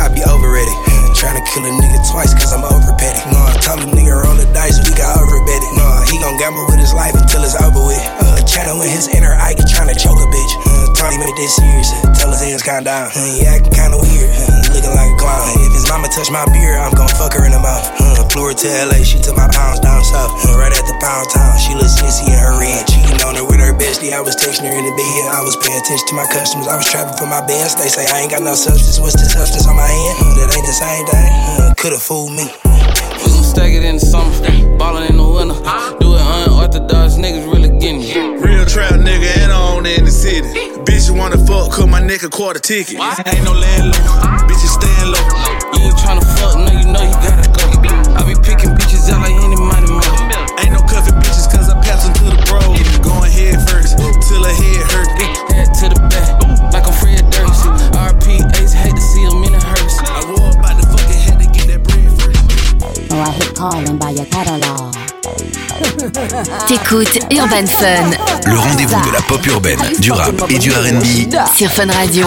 I 0.02 0.08
be 0.12 0.22
over 0.24 0.50
ready. 0.50 0.87
Uh, 1.18 1.26
Tryna 1.26 1.42
kill 1.50 1.66
a 1.66 1.72
nigga 1.74 1.98
twice 2.10 2.30
cause 2.34 2.52
I'm 2.54 2.62
over 2.62 2.94
petty. 2.94 3.18
I 3.26 3.58
told 3.58 3.82
him 3.82 3.90
nigga 3.90 4.14
roll 4.14 4.38
the 4.38 4.46
dice, 4.54 4.78
we 4.86 4.94
got 4.94 5.18
over 5.18 5.42
betty. 5.42 5.66
No, 5.74 5.86
he 6.06 6.18
gon' 6.22 6.38
gamble 6.38 6.64
with 6.70 6.78
his 6.78 6.94
life 6.94 7.14
until 7.14 7.42
it's 7.42 7.58
over 7.58 7.82
with. 7.82 7.98
Uh, 8.22 8.38
channel 8.46 8.80
in 8.82 8.90
his 8.90 9.08
inner 9.10 9.34
eye 9.34 9.50
Ike 9.50 9.66
tryna 9.66 9.98
choke 9.98 10.18
a 10.22 10.28
bitch. 10.30 10.52
Uh, 10.62 11.10
he 11.10 11.18
made 11.18 11.34
this 11.36 11.56
serious. 11.56 11.90
Uh, 11.90 12.14
tell 12.14 12.30
his 12.30 12.40
hands 12.40 12.62
calm 12.62 12.84
down. 12.84 13.10
Uh, 13.10 13.34
he 13.34 13.46
acting 13.46 13.72
kinda 13.72 13.98
weird. 13.98 14.30
Uh, 14.30 14.70
looking 14.70 14.94
like 14.94 15.10
a 15.10 15.16
clown. 15.18 15.42
Uh, 15.42 15.66
if 15.66 15.72
his 15.74 15.88
mama 15.90 16.06
touch 16.06 16.30
my 16.30 16.44
beer, 16.54 16.78
I'm 16.78 16.94
gon' 16.94 17.08
fuck 17.08 17.34
her 17.34 17.44
in 17.44 17.50
the 17.50 17.58
mouth. 17.58 18.07
Flew 18.28 18.48
her 18.48 18.54
to 18.54 18.68
LA, 18.88 19.00
she 19.02 19.18
took 19.18 19.36
my 19.36 19.48
pounds 19.48 19.80
down 19.80 20.04
south. 20.04 20.30
Right 20.52 20.72
at 20.72 20.84
the 20.84 20.96
pound 21.00 21.28
town, 21.32 21.56
she 21.58 21.72
look 21.74 21.88
sissy 21.88 22.28
in 22.28 22.36
her 22.36 22.60
red. 22.60 22.84
Cheating 22.86 23.20
on 23.24 23.34
her 23.36 23.44
with 23.44 23.60
her 23.60 23.72
bestie. 23.72 24.12
I 24.12 24.20
was 24.20 24.36
texting 24.36 24.68
her 24.68 24.76
in 24.76 24.84
the 24.84 24.94
bed. 24.94 25.32
I 25.32 25.40
was 25.40 25.56
paying 25.64 25.80
attention 25.80 26.06
to 26.12 26.14
my 26.14 26.28
customers. 26.28 26.68
I 26.68 26.76
was 26.76 26.84
trapping 26.90 27.16
for 27.16 27.26
my 27.26 27.40
bands. 27.46 27.74
They 27.76 27.88
say 27.88 28.04
I 28.04 28.20
ain't 28.22 28.30
got 28.30 28.42
no 28.42 28.54
substance. 28.54 29.00
What's 29.00 29.16
the 29.16 29.28
substance 29.28 29.66
on 29.66 29.76
my 29.76 29.88
hand? 29.88 30.16
That 30.36 30.52
ain't 30.52 30.66
the 30.68 30.76
same 30.76 31.04
thing. 31.08 31.30
Uh, 31.56 31.74
could've 31.80 32.02
fooled 32.02 32.36
me. 32.36 32.46
We 33.24 33.28
stack 33.42 33.72
it 33.72 33.82
in 33.82 33.96
the 33.96 34.04
summer, 34.04 34.30
ballin' 34.76 35.08
in 35.10 35.16
the 35.16 35.24
winter. 35.24 35.56
Do 35.98 36.14
it 36.14 36.20
unorthodox, 36.20 37.16
niggas 37.16 37.50
really 37.50 37.72
getting 37.80 38.02
it. 38.04 38.44
Real 38.44 38.64
trap 38.66 38.92
nigga 39.00 39.26
and 39.42 39.52
on 39.52 39.86
in 39.86 40.04
the 40.04 40.10
city. 40.10 40.46
Bitch 40.84 41.10
wanna 41.10 41.38
fuck, 41.38 41.72
cut 41.72 41.88
my 41.88 42.00
neck 42.00 42.22
a 42.22 42.28
quarter 42.28 42.60
ticket. 42.60 43.00
Ain't 43.00 43.44
no 43.44 43.52
landlord, 43.52 43.96
bitches 44.46 44.76
staying 44.76 45.10
low. 45.10 45.24
You 45.74 45.88
ain't 45.88 45.96
tryna 45.96 46.24
fuck, 46.36 46.58
no, 46.58 46.70
you 46.70 46.86
know 46.92 47.02
you 47.02 47.14
gotta 47.24 47.42
go. 47.42 47.47
I 48.18 48.26
be 48.26 48.34
picking 48.42 48.74
bitches 48.74 49.06
out 49.14 49.22
like 49.22 49.38
any 49.46 49.54
money, 49.54 49.86
mo. 49.86 50.02
Ain't 50.58 50.74
no 50.74 50.82
cuffing 50.82 51.14
bitches 51.22 51.46
cause 51.46 51.70
I 51.70 51.78
pass 51.80 52.02
them 52.02 52.14
to 52.18 52.34
the 52.34 52.40
bro. 52.50 52.58
Going 52.98 53.30
head 53.30 53.62
first, 53.70 53.94
till 53.94 54.42
her 54.42 54.50
head 54.50 54.82
hurt. 54.90 55.08
Head 55.54 55.70
to 55.78 55.86
the 55.94 56.00
back, 56.10 56.26
like 56.74 56.86
I'm 56.86 56.92
Fred 56.98 57.22
Durst. 57.30 57.62
RP 57.94 58.42
Ace, 58.58 58.74
hate 58.74 58.96
to 58.96 59.00
see 59.00 59.22
him 59.22 59.44
in 59.46 59.54
a 59.54 59.62
hearse. 59.62 60.02
I 60.02 60.26
wore 60.26 60.50
about 60.50 60.82
the 60.82 60.86
fucking 60.90 61.20
head 61.22 61.38
to 61.38 61.46
get 61.54 61.70
that 61.70 61.80
bread 61.86 62.10
first. 62.18 62.42
Oh, 63.14 63.22
I 63.22 63.30
hit 63.30 63.54
calling 63.54 63.98
by 63.98 64.10
your 64.10 64.26
catalog. 64.26 64.94
T'écoutes 66.66 67.18
Urban 67.32 67.66
Fun 67.66 68.10
Le 68.46 68.58
rendez-vous 68.58 69.08
de 69.08 69.12
la 69.12 69.20
pop 69.22 69.46
urbaine, 69.46 69.78
du 70.00 70.10
rap 70.10 70.34
et 70.50 70.58
du 70.58 70.70
R&B 70.72 71.32
sur 71.54 71.70
Fun 71.70 71.86
Radio. 71.92 72.26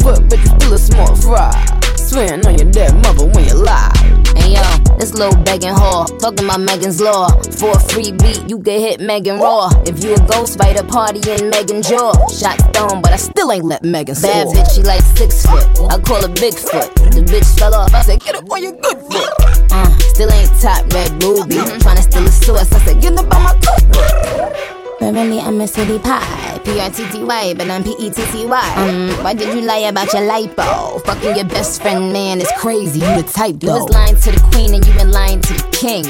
Foot, 0.00 0.28
but 0.28 0.38
you 0.38 0.46
still 0.46 0.72
a 0.74 0.78
small 0.78 1.14
fry. 1.16 1.52
Swearing 1.96 2.44
on 2.46 2.58
your 2.58 2.70
dead 2.70 2.94
mother 3.02 3.26
when 3.26 3.44
you 3.44 3.54
lie. 3.54 3.92
Hey 4.34 4.54
yo, 4.54 4.96
this 4.98 5.14
little 5.14 5.40
begging 5.44 5.70
whore, 5.70 6.06
talking 6.18 6.46
my 6.46 6.56
Megan's 6.56 7.00
Law. 7.00 7.28
For 7.58 7.70
a 7.70 7.80
free 7.80 8.12
beat, 8.12 8.48
you 8.48 8.58
can 8.58 8.80
hit 8.80 9.00
Megan 9.00 9.38
Raw. 9.38 9.70
If 9.86 10.02
you 10.02 10.14
a 10.14 10.18
ghost 10.26 10.58
fighter, 10.58 10.82
party 10.82 11.20
in 11.30 11.50
Megan 11.50 11.82
Jaw. 11.82 12.12
Shot 12.28 12.58
stone, 12.74 13.00
but 13.02 13.12
I 13.12 13.16
still 13.16 13.52
ain't 13.52 13.64
let 13.64 13.84
Megan 13.84 14.16
Bad 14.20 14.48
soar. 14.48 14.54
bitch, 14.54 14.74
she 14.74 14.82
like 14.82 15.02
six 15.02 15.46
foot. 15.46 15.64
I 15.90 15.98
call 15.98 16.22
her 16.22 16.34
Bigfoot. 16.34 16.94
The 17.14 17.22
bitch 17.22 17.58
fell 17.58 17.74
off, 17.74 17.94
I 17.94 18.02
said, 18.02 18.20
get 18.20 18.34
up 18.34 18.50
on 18.50 18.62
your 18.62 18.72
good 18.72 18.98
foot. 18.98 19.30
Uh, 19.70 19.98
still 19.98 20.32
ain't 20.32 20.50
top 20.60 20.92
red 20.92 21.22
ruby. 21.22 21.54
Tryna 21.84 22.02
steal 22.02 22.24
a 22.24 22.30
source, 22.30 22.72
I 22.72 22.78
said, 22.84 23.00
get 23.00 23.12
up 23.18 23.34
on 23.34 23.42
my 23.42 23.54
good 23.60 24.69
But 25.00 25.14
really, 25.14 25.40
I'm 25.40 25.58
a 25.62 25.66
city 25.66 25.98
pie. 25.98 26.60
P-R-T-T-Y, 26.62 27.54
but 27.54 27.70
I'm 27.70 27.82
P-E-T-T-Y. 27.82 28.74
Um, 28.76 29.24
why 29.24 29.32
did 29.32 29.54
you 29.54 29.62
lie 29.62 29.88
about 29.88 30.12
your 30.12 30.22
lipo? 30.22 31.02
Fucking 31.06 31.36
your 31.36 31.46
best 31.46 31.80
friend, 31.80 32.12
man, 32.12 32.38
is 32.38 32.52
crazy. 32.58 33.00
You 33.00 33.22
the 33.22 33.22
type, 33.22 33.56
though. 33.60 33.76
You 33.76 33.82
was 33.84 33.90
lying 33.90 34.16
to 34.16 34.30
the 34.30 34.40
queen 34.52 34.74
and 34.74 34.86
you 34.86 34.92
been 34.92 35.10
lying 35.10 35.40
to 35.40 35.54
the 35.54 35.66
king. 35.72 36.04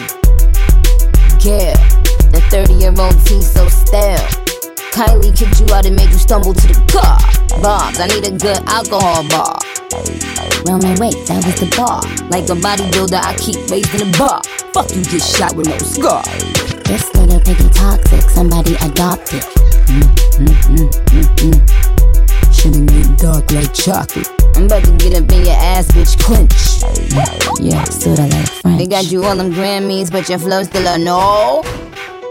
Yeah, 1.46 1.72
the 2.34 2.42
30-year-old 2.50 3.14
tea 3.24 3.40
so 3.40 3.68
stale. 3.68 4.26
Kylie 4.90 5.38
kicked 5.38 5.60
you 5.60 5.72
out 5.72 5.86
and 5.86 5.94
made 5.94 6.10
you 6.10 6.18
stumble 6.18 6.52
to 6.52 6.66
the 6.66 6.74
car. 6.90 7.16
Bobs, 7.62 8.00
I 8.00 8.08
need 8.08 8.26
a 8.26 8.32
good 8.36 8.58
alcohol 8.66 9.22
bar. 9.30 9.54
Roman, 10.66 10.98
wait, 10.98 11.14
that 11.30 11.46
was 11.46 11.54
the 11.62 11.72
bar. 11.78 12.02
Like 12.28 12.50
a 12.50 12.58
bodybuilder, 12.58 13.22
I 13.22 13.36
keep 13.36 13.70
raising 13.70 14.10
the 14.10 14.18
bar. 14.18 14.42
Fuck 14.74 14.90
you, 14.90 15.04
get 15.04 15.22
shot 15.22 15.54
with 15.54 15.68
no 15.68 15.78
scar. 15.78 16.79
This 16.90 17.14
little 17.14 17.38
piggy 17.38 17.68
toxic, 17.70 18.22
somebody 18.22 18.74
adopted. 18.82 19.42
Mm, 19.86 20.02
mm, 20.42 20.54
mm, 20.74 20.90
mm, 21.06 21.28
mm. 21.38 22.52
Shouldn't 22.52 22.90
get 22.90 23.16
dark 23.16 23.52
like 23.52 23.72
chocolate. 23.72 24.28
I'm 24.56 24.64
about 24.64 24.82
to 24.82 24.90
get 24.96 25.14
up 25.14 25.30
in 25.30 25.44
your 25.44 25.54
ass, 25.54 25.86
bitch, 25.92 26.18
clench. 26.18 26.52
Yeah, 27.60 27.84
sorta 27.84 28.22
like 28.22 28.48
French. 28.48 28.78
They 28.78 28.88
got 28.88 29.12
you 29.12 29.22
all 29.22 29.36
them 29.36 29.52
Grammys, 29.52 30.10
but 30.10 30.28
your 30.28 30.40
flow 30.40 30.64
still 30.64 30.84
a 30.88 30.98
no. 30.98 31.62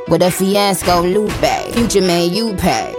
With 0.09 0.23
a 0.23 0.29
fiasco, 0.29 1.03
Lupe. 1.03 1.73
Future 1.73 2.01
man, 2.01 2.33
you 2.33 2.53
pay. 2.55 2.93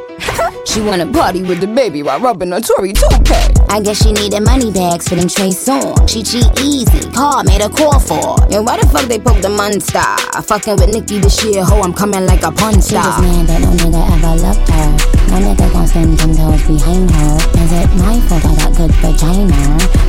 She 0.66 0.81
wanna 0.81 1.07
party 1.12 1.42
with 1.42 1.61
the 1.61 1.66
baby 1.66 2.03
while 2.03 2.20
rubbing 2.20 2.50
her 2.53 2.61
Tory 2.61 2.92
toupee. 2.92 3.35
I 3.68 3.81
guess 3.81 4.03
she 4.03 4.12
needed 4.12 4.40
money 4.42 4.70
bags 4.72 5.09
for 5.09 5.14
them 5.14 5.29
Trey 5.29 5.50
songs. 5.53 6.11
She 6.11 6.22
cheat 6.22 6.46
easy, 6.61 7.11
call, 7.11 7.44
made 7.44 7.62
a 7.62 7.68
call 7.68 7.98
for. 8.00 8.37
Yo, 8.50 8.62
why 8.62 8.79
the 8.81 8.87
fuck 8.88 9.07
they 9.07 9.18
poke 9.18 9.40
the 9.42 9.48
monster? 9.48 10.03
Fucking 10.42 10.76
with 10.76 10.92
Nicki 10.92 11.18
this 11.18 11.42
year, 11.44 11.64
ho, 11.64 11.81
I'm 11.83 11.92
coming 11.94 12.26
like 12.26 12.42
a 12.42 12.50
punch 12.53 12.85
She 12.90 12.94
just 12.98 13.18
star. 13.18 13.22
mad 13.22 13.46
that 13.46 13.61
no 13.61 13.70
nigga 13.79 14.03
ever 14.14 14.35
loved 14.42 14.68
her. 14.68 14.88
No 15.31 15.37
nigga 15.38 15.66
gon' 15.72 15.87
stand 15.87 16.18
ten 16.18 16.35
toes 16.35 16.62
behind 16.66 17.11
her. 17.11 17.35
Is 17.62 17.72
it 17.72 17.88
my 18.03 18.18
fault 18.26 18.44
I 18.46 18.55
got 18.59 18.72
good 18.76 18.92
vagina? 18.98 19.61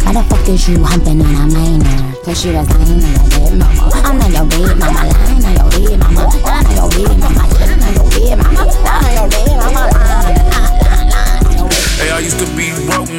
Why 0.02 0.14
the 0.18 0.24
fuck 0.26 0.48
is 0.50 0.68
you 0.68 0.84
humping 0.84 1.22
on 1.22 1.36
a 1.36 1.46
minor? 1.54 2.14
Cause 2.26 2.42
she 2.42 2.50
was 2.50 2.66
lying 2.70 2.98
on 2.98 3.14
your 3.14 3.30
dead 3.30 3.54
mama. 3.62 3.92
I'm 4.02 4.18
not 4.18 4.32
your 4.34 4.46
baby 4.50 4.74
mama, 4.82 5.06
lying 5.06 5.46
on 5.46 5.54
your 5.54 5.70
baby 5.70 5.98
mama. 6.02 6.26
Lying 6.42 6.66
on 6.66 6.74
your 6.74 6.90
baby 6.90 7.16
mama, 7.22 7.44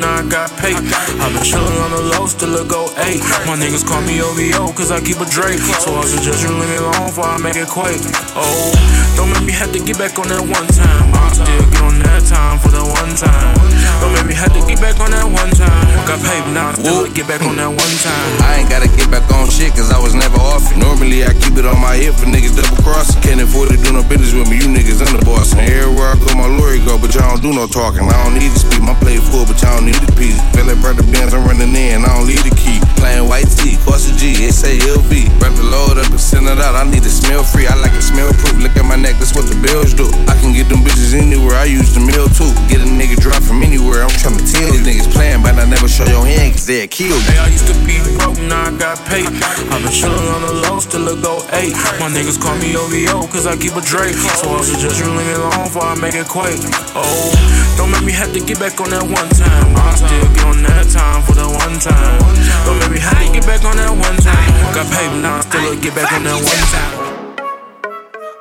I 0.04 0.11
got 0.42 0.58
paid. 0.58 0.74
I've 1.22 1.30
been 1.30 1.44
chillin' 1.46 1.78
on 1.84 1.90
the 1.94 2.02
low, 2.14 2.26
still 2.26 2.54
a 2.58 2.64
go 2.66 2.90
eight. 3.06 3.22
My 3.46 3.54
niggas 3.54 3.86
call 3.86 4.02
me 4.02 4.18
OVO, 4.18 4.72
cause 4.74 4.90
I 4.90 4.98
keep 4.98 5.20
a 5.22 5.26
Drake. 5.26 5.62
So 5.82 5.94
I 5.94 6.02
suggest 6.04 6.42
you 6.42 6.50
leave 6.50 6.66
me 6.66 6.76
alone 6.82 7.06
before 7.06 7.30
I 7.30 7.38
make 7.38 7.54
it 7.54 7.68
quake. 7.68 8.02
Oh, 8.34 8.74
don't 9.14 9.30
make 9.30 9.46
me 9.46 9.52
have 9.52 9.70
to 9.70 9.78
get 9.78 9.98
back 9.98 10.18
on 10.18 10.26
that 10.28 10.42
one 10.42 10.66
time. 10.74 11.06
I 11.14 11.30
still 11.30 11.46
get 11.46 11.82
on 11.82 11.94
that 12.02 12.22
time 12.26 12.58
for 12.58 12.74
the 12.74 12.82
one 12.82 13.14
time. 13.14 13.54
Don't 14.02 14.14
make 14.18 14.26
me 14.26 14.34
have 14.34 14.50
to 14.50 14.62
get 14.66 14.82
back 14.82 14.98
on 14.98 15.14
that 15.14 15.26
one 15.26 15.52
time. 15.54 15.86
Got 16.10 16.18
paid, 16.26 16.42
now 16.50 16.70
I 16.70 16.74
still 16.74 17.06
get 17.14 17.30
back 17.30 17.42
on 17.46 17.54
that 17.62 17.70
one 17.70 17.96
time. 18.02 18.30
I 18.42 18.62
ain't 18.62 18.70
gotta 18.70 18.90
get 18.90 19.06
back 19.14 19.22
on 19.30 19.46
shit 19.46 19.70
cause 19.78 19.94
I 19.94 19.98
was 20.02 20.14
never 20.14 20.38
off 20.42 20.66
it. 20.72 20.78
Normally 20.78 21.22
I 21.22 21.34
keep 21.38 21.54
it 21.54 21.66
on 21.66 21.78
my 21.78 21.94
hip 21.94 22.18
for 22.18 22.26
niggas 22.26 22.58
double 22.58 22.82
crossing. 22.82 23.22
Can't 23.22 23.38
afford 23.38 23.70
to 23.70 23.78
do 23.78 23.94
no 23.94 24.02
business 24.02 24.34
with 24.34 24.50
me, 24.50 24.58
you 24.58 24.66
niggas 24.66 24.98
the 24.98 25.22
boss. 25.22 25.54
And 25.54 25.70
everywhere 25.70 26.14
I 26.14 26.16
go, 26.18 26.34
my 26.34 26.50
lawyer 26.50 26.82
go, 26.82 26.98
but 26.98 27.14
y'all 27.14 27.36
don't 27.36 27.42
do 27.42 27.50
no 27.52 27.70
talking. 27.70 28.08
I 28.08 28.16
don't 28.24 28.34
need 28.34 28.50
to 28.50 28.58
speak, 28.58 28.82
my 28.82 28.96
plate 28.98 29.22
full, 29.22 29.44
but 29.44 29.60
y'all 29.60 29.76
don't 29.76 29.86
need 29.86 30.00
to 30.00 30.12
piece. 30.16 30.31
Feel 30.54 30.66
like 30.66 30.80
brother 30.80 31.02
Benz, 31.02 31.34
I'm 31.34 31.44
running 31.44 31.74
in, 31.74 32.04
I 32.04 32.16
don't 32.16 32.26
leave 32.26 32.42
the 32.42 32.54
key. 32.54 32.91
Playing 33.02 33.26
white 33.26 33.50
tee, 33.50 33.74
cost 33.82 34.06
a 34.06 34.14
G, 34.14 34.46
it 34.46 34.54
say 34.54 34.78
LV. 34.78 35.10
Wrap 35.42 35.50
the 35.58 35.66
load 35.66 35.98
up 35.98 36.06
and 36.06 36.22
send 36.22 36.46
it 36.46 36.62
out, 36.62 36.78
I 36.78 36.86
need 36.86 37.02
it 37.02 37.10
smell 37.10 37.42
free. 37.42 37.66
I 37.66 37.74
like 37.82 37.90
it 37.98 38.06
smell 38.06 38.30
proof, 38.30 38.62
look 38.62 38.78
at 38.78 38.86
my 38.86 38.94
neck, 38.94 39.18
that's 39.18 39.34
what 39.34 39.50
the 39.50 39.58
bills 39.58 39.90
do. 39.90 40.06
I 40.30 40.38
can 40.38 40.54
get 40.54 40.70
them 40.70 40.86
bitches 40.86 41.10
anywhere, 41.10 41.58
I 41.58 41.66
use 41.66 41.90
the 41.90 41.98
mill 41.98 42.30
too. 42.30 42.46
Get 42.70 42.78
a 42.78 42.86
nigga 42.86 43.18
drop 43.18 43.42
from 43.42 43.66
anywhere, 43.66 44.06
I'm 44.06 44.14
trying 44.22 44.38
to 44.38 44.46
tell 44.46 44.70
these 44.70 44.86
niggas 44.86 45.10
playing, 45.10 45.42
but 45.42 45.58
I 45.58 45.66
never 45.66 45.90
show 45.90 46.06
your 46.06 46.22
hand 46.22 46.54
cause 46.54 46.62
they'll 46.70 46.86
kill 46.86 47.10
you. 47.10 47.26
Hey, 47.26 47.42
I 47.42 47.50
used 47.50 47.66
to 47.66 47.74
be 47.82 47.98
broke, 48.22 48.38
now 48.46 48.70
I 48.70 48.78
got 48.78 49.02
paid. 49.10 49.26
I've 49.26 49.82
been 49.82 49.90
chillin' 49.90 50.22
on 50.30 50.46
the 50.46 50.54
low, 50.62 50.78
still 50.78 51.02
a 51.10 51.18
go 51.18 51.42
eight. 51.58 51.74
My 51.98 52.06
niggas 52.06 52.38
call 52.38 52.54
me 52.62 52.78
OVO, 52.78 53.26
cause 53.34 53.50
I 53.50 53.58
keep 53.58 53.74
a 53.74 53.82
Drake. 53.82 54.14
So 54.14 54.46
I 54.54 54.62
suggest 54.62 55.02
you 55.02 55.10
leave 55.10 55.26
me 55.26 55.34
alone 55.42 55.66
before 55.66 55.90
I 55.90 55.98
make 55.98 56.14
it 56.14 56.30
quake. 56.30 56.54
Oh, 56.94 57.34
don't 57.74 57.90
make 57.90 58.06
me 58.06 58.14
have 58.14 58.30
to 58.30 58.38
get 58.38 58.62
back 58.62 58.78
on 58.78 58.94
that 58.94 59.02
one 59.02 59.26
time. 59.34 59.74
I 59.74 59.90
still 59.98 60.22
get 60.38 60.46
on 60.46 60.62
that 60.70 60.86
time 60.86 61.26
for 61.26 61.34
the 61.34 61.50
one 61.50 61.82
time. 61.82 62.22
Don't 62.62 62.78
make 62.78 62.91
be 62.92 62.98
high, 63.00 63.32
get 63.32 63.46
back 63.46 63.64
on 63.64 63.76
that 63.76 63.90
one 63.90 64.16
time. 64.20 64.74
Got 64.74 64.86
paper, 64.92 65.16
now 65.22 65.36
I'm 65.36 65.42
still 65.42 65.76
get 65.80 65.94
back 65.94 66.12
on 66.12 66.24
that 66.24 66.36
one 66.36 66.64
time. 66.72 66.94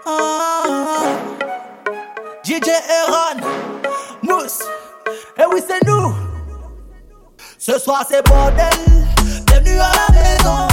Oh, 0.06 1.16
DJ 2.44 2.70
Aaron, 2.98 3.40
Mousse, 4.22 4.60
et 5.38 5.46
oui 5.52 5.62
c'est 5.66 5.84
nous. 5.88 6.14
Ce 7.58 7.80
soir 7.80 8.04
c'est 8.10 8.26
bordel, 8.28 8.68
bienvenue 9.46 9.80
à 9.80 9.92
la 10.02 10.08
maison. 10.20 10.68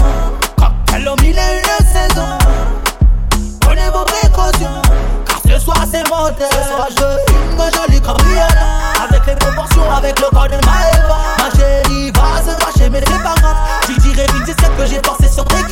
Cocktail 0.57 1.09
au 1.09 1.17
mille 1.23 1.39
et 1.39 1.61
une 1.61 1.87
saison. 1.87 2.39
Prenez 3.61 3.91
vos 3.91 4.05
précautions, 4.05 4.83
car 5.27 5.41
ce 5.47 5.59
soir 5.65 5.85
c'est 5.91 6.09
mortel. 6.09 6.49
Ce 6.51 6.69
soir 6.69 6.89
je 6.91 7.33
fume, 7.33 7.71
je 7.73 7.93
lis 7.93 8.01
comme 8.01 8.17
Rihanna 8.17 8.98
les 9.29 9.37
proportions 9.37 9.91
avec 9.91 10.19
le 10.21 10.27
corps 10.31 10.49
de 10.49 10.57
Maeva. 10.67 11.19
Ma 11.39 11.51
chérie 11.59 12.11
va 12.13 12.43
se 12.43 12.59
lâcher, 12.59 12.91
mais 12.91 13.01
c'est 13.07 13.23
pas 13.23 13.35
dirais 14.01 14.27
une 14.35 14.45
17 14.45 14.77
que 14.77 14.87
j'ai 14.87 15.01
forcé 15.05 15.29
sur 15.29 15.45
tes 15.45 15.63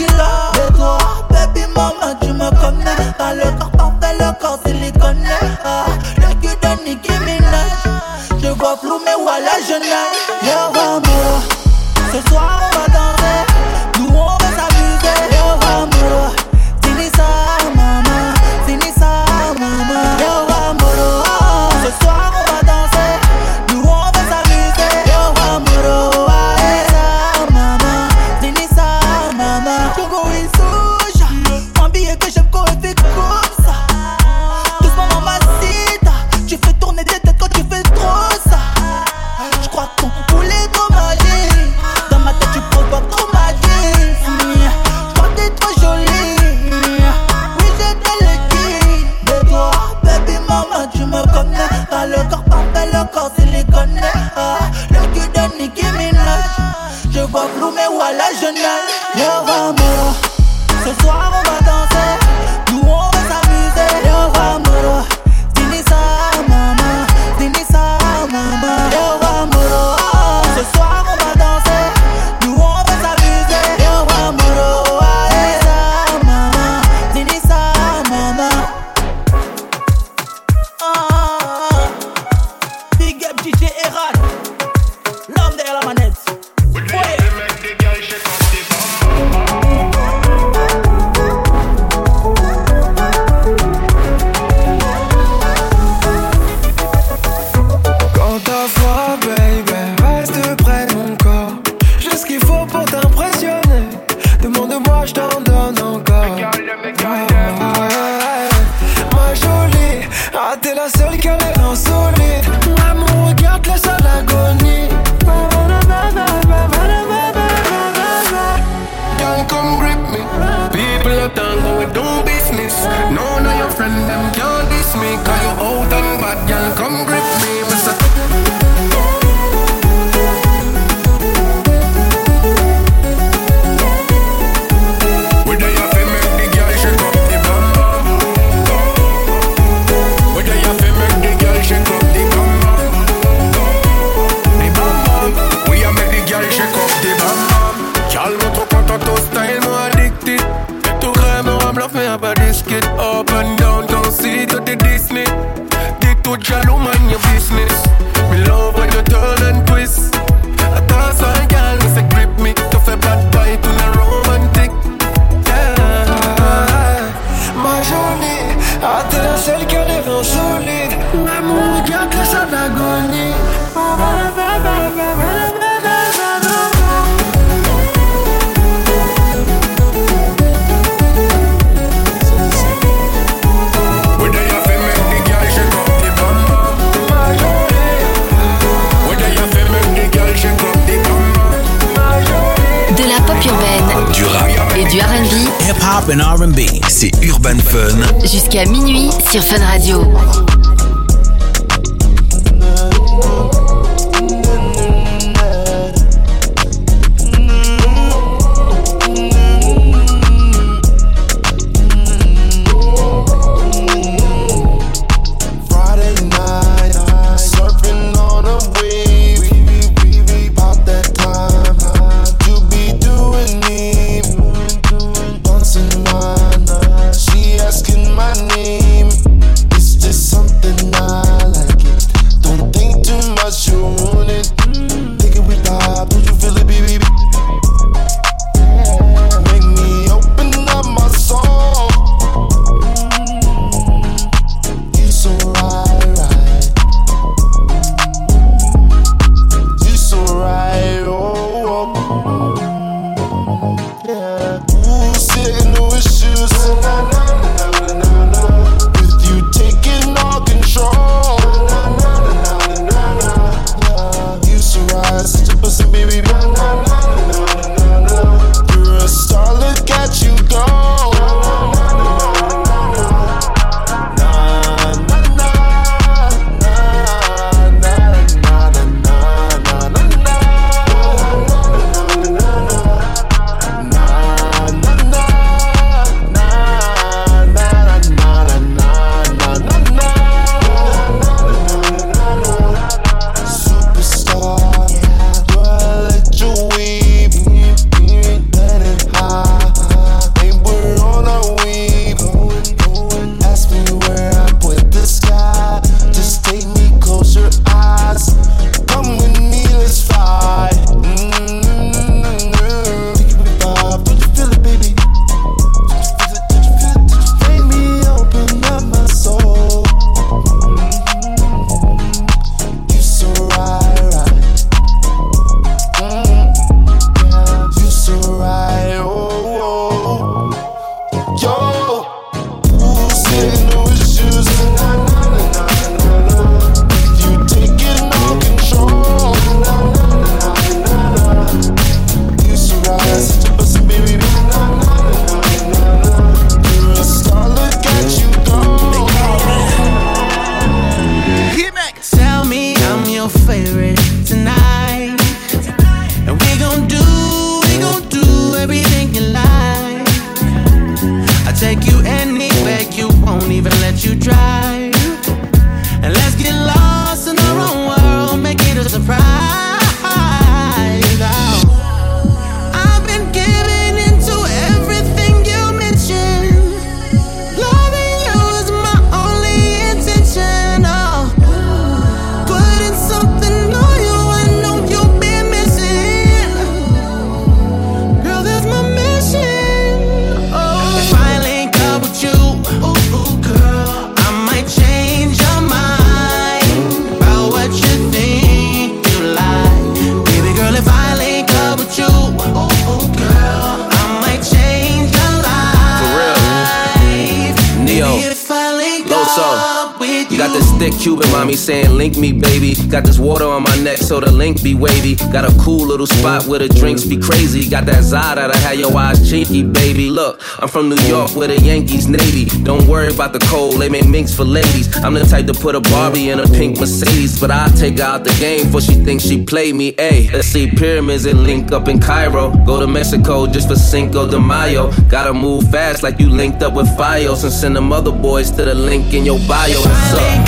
spot 416.40 416.48
where 416.48 416.58
the 416.58 416.68
drinks 416.68 417.04
be 417.04 417.16
crazy. 417.16 417.68
Got 417.68 417.86
that 417.86 418.02
Zada 418.02 418.48
that 418.48 418.56
had 418.56 418.78
your 418.78 418.96
eyes 418.96 419.28
cheeky, 419.28 419.62
baby. 419.62 420.10
Look, 420.10 420.40
I'm 420.60 420.68
from 420.68 420.88
New 420.88 421.02
York 421.02 421.34
where 421.36 421.48
the 421.48 421.60
Yankees 421.60 422.08
Navy. 422.08 422.46
Don't 422.62 422.86
worry 422.86 423.12
about 423.12 423.32
the 423.32 423.38
cold, 423.50 423.80
they 423.80 423.88
make 423.88 424.08
minks 424.08 424.34
for 424.34 424.44
ladies. 424.44 424.94
I'm 425.04 425.14
the 425.14 425.24
type 425.24 425.46
to 425.46 425.54
put 425.54 425.74
a 425.74 425.80
Barbie 425.80 426.30
in 426.30 426.40
a 426.40 426.46
pink 426.46 426.78
Mercedes, 426.78 427.38
but 427.40 427.50
I 427.50 427.68
take 427.76 427.98
her 427.98 428.04
out 428.04 428.24
the 428.24 428.36
game 428.40 428.70
for 428.70 428.80
she 428.80 428.94
thinks 428.94 429.24
she 429.24 429.44
play 429.44 429.72
me. 429.72 429.92
Ayy, 429.92 430.32
let's 430.32 430.48
see 430.48 430.70
pyramids 430.70 431.26
and 431.26 431.42
link 431.42 431.72
up 431.72 431.88
in 431.88 432.00
Cairo. 432.00 432.50
Go 432.64 432.80
to 432.80 432.86
Mexico 432.86 433.46
just 433.46 433.68
for 433.68 433.76
Cinco 433.76 434.28
de 434.28 434.38
Mayo. 434.38 434.90
Gotta 435.08 435.32
move 435.32 435.70
fast 435.70 436.02
like 436.02 436.18
you 436.18 436.28
linked 436.28 436.62
up 436.62 436.74
with 436.74 436.86
Fios 436.98 437.44
and 437.44 437.52
send 437.52 437.76
them 437.76 437.92
other 437.92 438.12
boys 438.12 438.50
to 438.52 438.64
the 438.64 438.74
link 438.74 439.14
in 439.14 439.24
your 439.24 439.38
bio. 439.48 439.78
What's 439.80 440.14
up? 440.14 440.46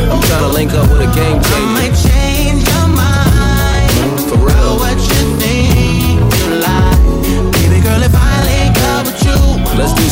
I'm 0.00 0.22
trying 0.22 0.42
to 0.42 0.48
link 0.48 0.72
up 0.72 0.88
with 0.90 1.00
a 1.02 1.14
game 1.14 1.42
changer. 1.42 2.09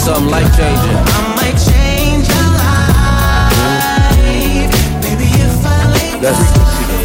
Something 0.09 0.31
life 0.31 0.51
changing. 0.57 0.97
I 1.05 1.21
might 1.37 1.59
change 1.69 2.25
your 2.33 2.51
life. 2.65 3.53
Baby, 5.05 5.29
if 5.45 5.67
I 5.69 5.79
link 5.93 6.17
Let's 6.25 6.41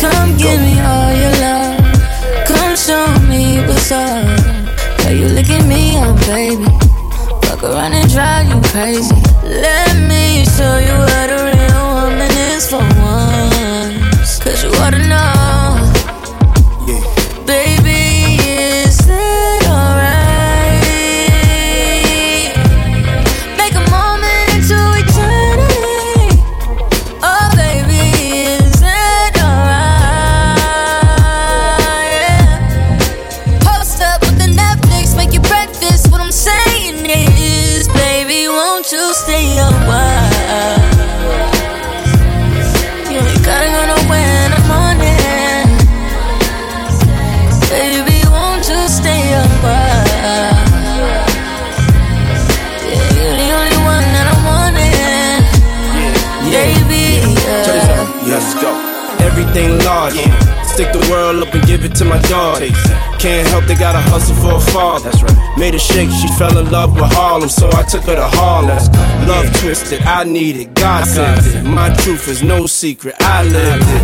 Come 0.03 0.29
give 0.37 0.59
me 0.67 0.75
all 0.79 1.11
your 1.23 1.35
love. 1.43 1.83
Come 2.47 2.73
show 2.87 3.05
me 3.27 3.43
what's 3.67 3.91
up. 3.91 4.23
Girl, 4.99 5.15
you 5.19 5.27
look 5.35 5.49
at 5.49 5.65
me 5.67 5.97
up, 5.99 6.15
baby. 6.31 6.69
Fuck 7.43 7.63
around 7.63 7.93
and 7.93 8.09
drive 8.09 8.47
you 8.47 8.59
crazy. 8.71 9.19
Let 9.43 9.91
me 10.11 10.45
show 10.55 10.75
you 10.87 10.95
what 11.07 11.27
a 11.37 11.39
real 11.51 11.83
woman 11.99 12.31
is 12.55 12.63
for 12.71 12.83
once. 13.03 14.39
Cause 14.39 14.63
you 14.63 14.71
ought 14.79 14.91
to 14.91 15.03
know. 15.09 15.62
The 61.03 61.11
world 61.11 61.43
up 61.43 61.53
and 61.53 61.65
give 61.65 61.83
it 61.85 61.95
to 61.95 62.05
my 62.05 62.21
dog. 62.23 62.59
Can't 63.19 63.47
help 63.47 63.65
they 63.65 63.75
gotta 63.75 63.99
hustle 63.99 64.35
for 64.35 64.55
a 64.55 64.59
father. 64.71 65.09
That's 65.09 65.23
right. 65.23 65.57
Made 65.57 65.75
a 65.75 65.79
shake, 65.79 66.09
she 66.09 66.27
fell 66.39 66.57
in 66.57 66.71
love 66.71 66.93
with 66.95 67.11
Harlem, 67.13 67.49
so 67.49 67.69
I 67.73 67.83
took 67.83 68.03
her 68.03 68.15
to 68.15 68.27
Harlem. 68.27 68.77
Love 69.27 69.51
twisted, 69.59 70.01
I 70.01 70.23
need 70.23 70.57
it, 70.57 70.73
God 70.73 71.05
sent 71.05 71.45
it. 71.47 71.63
My 71.63 71.93
truth 71.95 72.27
is 72.27 72.41
no 72.43 72.65
secret, 72.67 73.15
I 73.19 73.43
lived 73.43 73.85
it. 73.87 74.03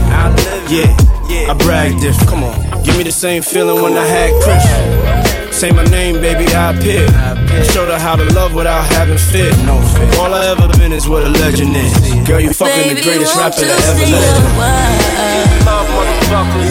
Yeah, 0.72 1.52
I 1.52 1.54
bragged 1.54 2.04
if, 2.04 2.18
come 2.28 2.44
on, 2.44 2.84
give 2.84 2.98
me 2.98 3.04
the 3.04 3.12
same 3.12 3.42
feeling 3.42 3.82
when 3.84 3.98
I 3.98 4.06
had 4.06 4.32
Chris. 4.44 4.64
Say 5.56 5.72
my 5.72 5.84
name, 5.86 6.22
baby, 6.22 6.46
I 6.54 6.72
appear. 6.72 7.08
Showed 7.74 7.90
her 7.90 8.00
how 8.00 8.16
to 8.16 8.24
love 8.34 8.54
without 8.56 8.86
having 8.94 9.18
fear. 9.18 9.52
No 9.66 9.82
fear. 9.82 10.22
All 10.22 10.34
I 10.34 10.46
ever 10.56 10.70
been 10.78 10.94
is 10.94 11.10
what 11.10 11.24
a 11.26 11.30
legend 11.30 11.76
is. 11.76 11.92
Girl, 12.26 12.40
you 12.40 12.54
fucking 12.54 12.96
baby, 12.96 12.96
the 12.96 13.02
greatest 13.02 13.36
rapper 13.36 13.66
that 13.68 13.82
ever 13.92 14.06
lived. 14.08 14.56
Love 15.66 15.88
motherfuckers, 15.92 16.64
yeah. 16.64 16.69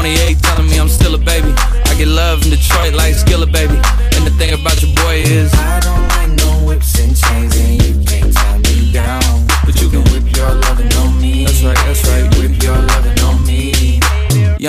28, 0.07 0.39
telling 0.41 0.69
me 0.69 0.79
I'm 0.79 0.87
still 0.87 1.15
a 1.15 1.17
baby. 1.17 1.53
I 1.57 1.95
get 1.97 2.07
love 2.07 2.41
in 2.43 2.51
Detroit 2.51 2.93
like 2.93 3.13
Skilla, 3.13 3.51
baby. 3.51 3.75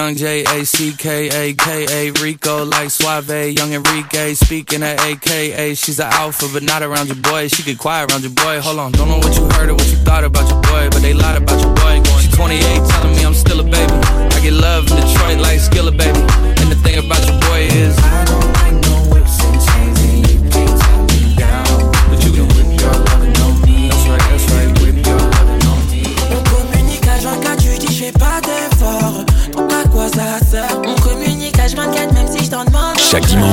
Young 0.09 0.17
J 0.17 0.43
A 0.45 0.65
C 0.65 0.95
K 0.97 1.29
A 1.29 1.53
K 1.53 1.87
A 1.91 2.13
Rico 2.23 2.65
like 2.65 2.89
Suave, 2.89 3.29
Young 3.29 3.75
Enrique 3.75 4.33
speaking 4.33 4.83
at 4.83 4.99
AKA. 5.03 5.75
She's 5.75 6.01
an 6.01 6.07
alpha, 6.11 6.47
but 6.51 6.63
not 6.63 6.83
around 6.83 7.09
your 7.09 7.17
boy. 7.17 7.49
She 7.49 7.63
get 7.63 7.77
quiet 7.77 8.11
around 8.11 8.23
your 8.23 8.33
boy. 8.33 8.59
Hold 8.59 8.79
on, 8.79 8.93
don't 8.93 9.09
know 9.09 9.19
what 9.19 9.37
you 9.37 9.47
heard 9.51 9.69
or 9.69 9.75
what 9.75 9.87
you 9.91 9.99
thought 9.99 10.25
about 10.25 10.49
your 10.49 10.63
boy, 10.63 10.89
but 10.91 11.03
they 11.03 11.13
lied 11.13 11.43
about 11.43 11.61
your 11.61 11.75
boy. 11.75 12.01
Going 12.01 12.31
28, 12.31 12.89
telling 12.89 13.17
me 13.17 13.23
I'm 13.27 13.35
still 13.35 13.61
a 13.61 13.65
baby. 13.65 13.93
I 13.93 14.41
get 14.41 14.55
love 14.55 14.91
in 14.91 14.97
Detroit 14.97 15.41
like 15.41 15.61
Skilla, 15.61 15.95
baby. 15.95 16.21
And 16.57 16.73
the 16.73 16.81
thing 16.83 17.05
about 17.05 17.23
your 17.29 17.39
boy 17.43 17.69
is 17.69 17.95
I 17.99 18.25
don't 18.25 18.58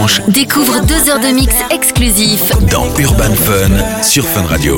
dimanche, 0.05 0.21
découvre 0.27 0.81
deux 0.85 1.09
heures 1.09 1.19
de 1.19 1.33
mix 1.33 1.53
exclusifs 1.71 2.51
dans 2.71 2.85
Urban 2.97 3.33
Fun 3.33 4.03
sur 4.03 4.25
Fun 4.25 4.43
Radio. 4.43 4.77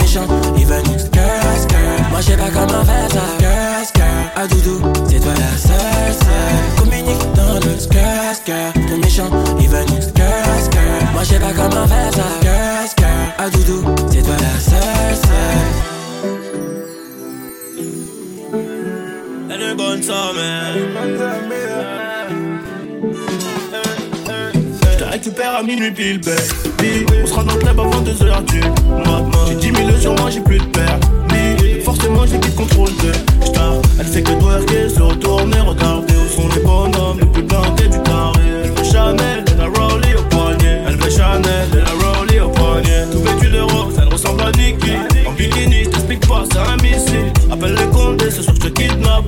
à 25.57 25.63
minuit 25.63 25.91
pile 25.91 26.19
baisse 26.19 26.53
On 27.23 27.25
sera 27.25 27.43
dans 27.43 27.53
le 27.53 27.59
club 27.59 27.79
avant 27.79 28.01
2h 28.01 28.45
du 28.45 28.59
mat 28.59 29.23
J'ai 29.47 29.55
10 29.55 29.77
000 29.85 29.91
sur 29.99 30.13
moi, 30.15 30.29
j'ai 30.29 30.41
plus 30.41 30.59
de 30.59 30.65
permis. 30.65 31.81
Forcément 31.83 32.25
j'ai 32.27 32.39
qui 32.39 32.51
contrôle 32.53 32.89
de 32.89 33.45
star. 33.45 33.73
Elle 33.99 34.07
sait 34.07 34.21
que 34.21 34.31
doit 34.39 34.59
twerker, 34.59 34.89
se 34.89 35.01
retourner, 35.01 35.59
regarder 35.59 36.13
Où 36.13 36.41
sont 36.41 36.47
les 36.55 36.61
bonhommes 36.61 37.19
les 37.19 37.25
plus 37.25 37.41
blindés 37.41 37.87
du 37.87 38.01
carré. 38.03 38.41
Elle 38.63 38.71
veut 38.71 38.83
Chanel, 38.83 39.43
de 39.45 39.53
la 39.57 39.65
Rowley 39.65 40.15
au 40.15 40.23
poignet. 40.23 40.81
Elle 40.87 40.97
veut 40.97 41.09
Chanel, 41.09 41.69
de 41.71 41.79
la 41.79 41.91
Rowley 41.91 42.39
au 42.39 42.49
poignet. 42.49 43.05
Tout 43.11 43.21
vêtu 43.21 43.49
de 43.49 43.59
rose, 43.59 43.95
elle 43.99 44.09
ressemble 44.09 44.43
à 44.43 44.51
Nicky 44.51 44.93
En 45.25 45.31
bikini, 45.31 45.85
je 45.85 45.89
t'explique 45.89 46.27
pas, 46.27 46.43
c'est 46.51 46.59
un 46.59 46.75
missile. 46.83 47.33
Appelle 47.51 47.73
les 47.73 47.87
condés, 47.87 48.29
ce 48.29 48.43
soir 48.43 48.55
je 48.61 48.67
te 48.67 48.73
kidnappe. 48.73 49.25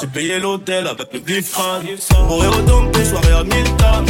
J'ai 0.00 0.06
payé 0.06 0.38
l'hôtel 0.38 0.86
avec 0.86 1.12
le 1.12 1.20
bifrane 1.20 1.82
Pour 2.28 2.42
et 2.44 3.04
soirée 3.04 3.32
à 3.32 3.44
Milta 3.44 4.02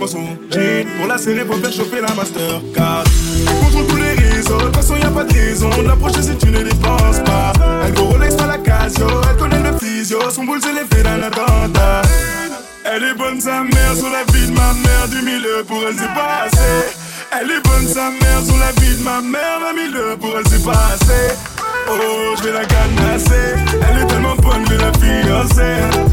Pour 0.00 1.06
la 1.06 1.18
serrer, 1.18 1.44
pour 1.44 1.58
faire 1.58 1.70
chauffer 1.70 2.00
la 2.00 2.14
Mastercard. 2.14 3.04
Contrôle 3.60 3.86
tous 3.86 3.96
les 3.96 4.12
réseaux, 4.12 4.56
de 4.56 4.64
toute 4.64 4.76
façon 4.76 4.96
y 4.96 5.02
a 5.02 5.10
pas 5.10 5.24
de 5.24 5.32
raison 5.34 5.68
de 5.68 5.86
l'approcher 5.86 6.22
si 6.22 6.34
tu 6.38 6.46
ne 6.46 6.62
dépenses 6.62 7.18
pas. 7.26 7.52
Elle 7.84 7.92
go 7.92 8.04
Rolex 8.04 8.34
à 8.40 8.46
la 8.46 8.56
Casio, 8.56 9.06
elle 9.28 9.36
connaît 9.36 9.62
le 9.62 9.76
physio, 9.78 10.18
son 10.30 10.44
boule 10.44 10.60
c'est 10.62 10.72
l'effet 10.72 11.02
d'un 11.02 11.22
attentat. 11.22 12.00
Elle 12.82 13.04
est 13.04 13.14
bonne 13.14 13.42
sa 13.42 13.62
mère 13.62 13.94
sur 13.94 14.08
la 14.08 14.24
vie 14.32 14.46
de 14.46 14.52
ma 14.52 14.72
mère, 14.72 15.06
du 15.10 15.20
milieu 15.20 15.64
pour 15.68 15.82
elle 15.86 15.94
c'est 15.98 16.14
passé. 16.14 16.96
Elle 17.38 17.50
est 17.50 17.60
bonne 17.62 17.86
sa 17.86 18.10
mère 18.10 18.42
sur 18.42 18.56
la 18.56 18.72
vie 18.80 18.96
de 18.96 19.02
ma 19.02 19.20
mère, 19.20 19.60
d'un 19.60 19.74
milieu 19.74 20.16
pour 20.16 20.34
elle 20.38 20.48
c'est 20.48 20.64
passé. 20.64 21.36
Oh, 21.90 22.34
je 22.38 22.42
vais 22.44 22.52
la 22.52 22.64
canasser. 22.64 23.54
Elle 23.86 24.02
est 24.02 24.06
tellement 24.06 24.36
bonne, 24.36 24.64
je 24.66 24.72
vais 24.72 24.78
la 24.78 24.92
fiancer. 24.94 26.09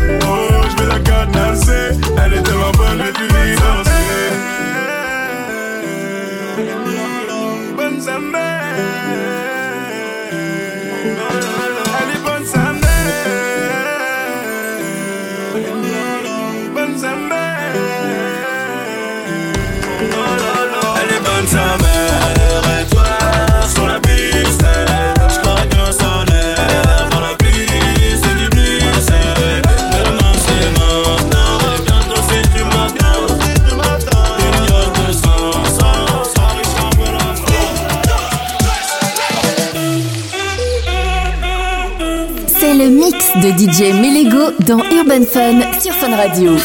DJ 43.78 43.94
Melego 43.94 44.54
dans 44.66 44.80
Urban 44.90 45.24
Fun 45.24 45.62
sur 45.80 45.94
Fun 45.94 46.16
Radio. 46.16 46.58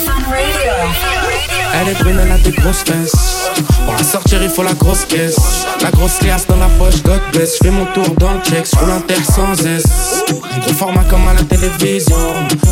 Elle 1.75 1.89
est 1.89 2.03
brune, 2.03 2.19
elle 2.23 2.33
a 2.33 2.39
des 2.39 2.51
grosses 2.51 2.85
fesses. 2.85 3.51
Pour 3.85 3.95
la 3.95 4.05
sortir, 4.05 4.43
il 4.43 4.51
faut 4.51 4.63
la 4.63 4.75
grosse 4.75 5.05
caisse. 5.05 5.37
La 5.83 5.91
grosse 5.91 6.21
liasse 6.23 6.47
dans 6.47 6.57
la 6.57 6.69
poche, 6.79 7.03
God 7.03 7.21
bless. 7.33 7.59
Je 7.59 7.65
fais 7.65 7.71
mon 7.71 7.87
tour 7.87 8.09
dans 8.19 8.33
le 8.33 8.41
check, 8.41 8.67
je 8.71 8.77
roule 8.79 8.91
un 8.91 9.01
terre 9.01 9.25
sans 9.25 9.55
S. 9.65 9.85
Gros 10.29 10.91
comme 11.09 11.27
à 11.29 11.35
la 11.35 11.43
télévision. 11.43 12.17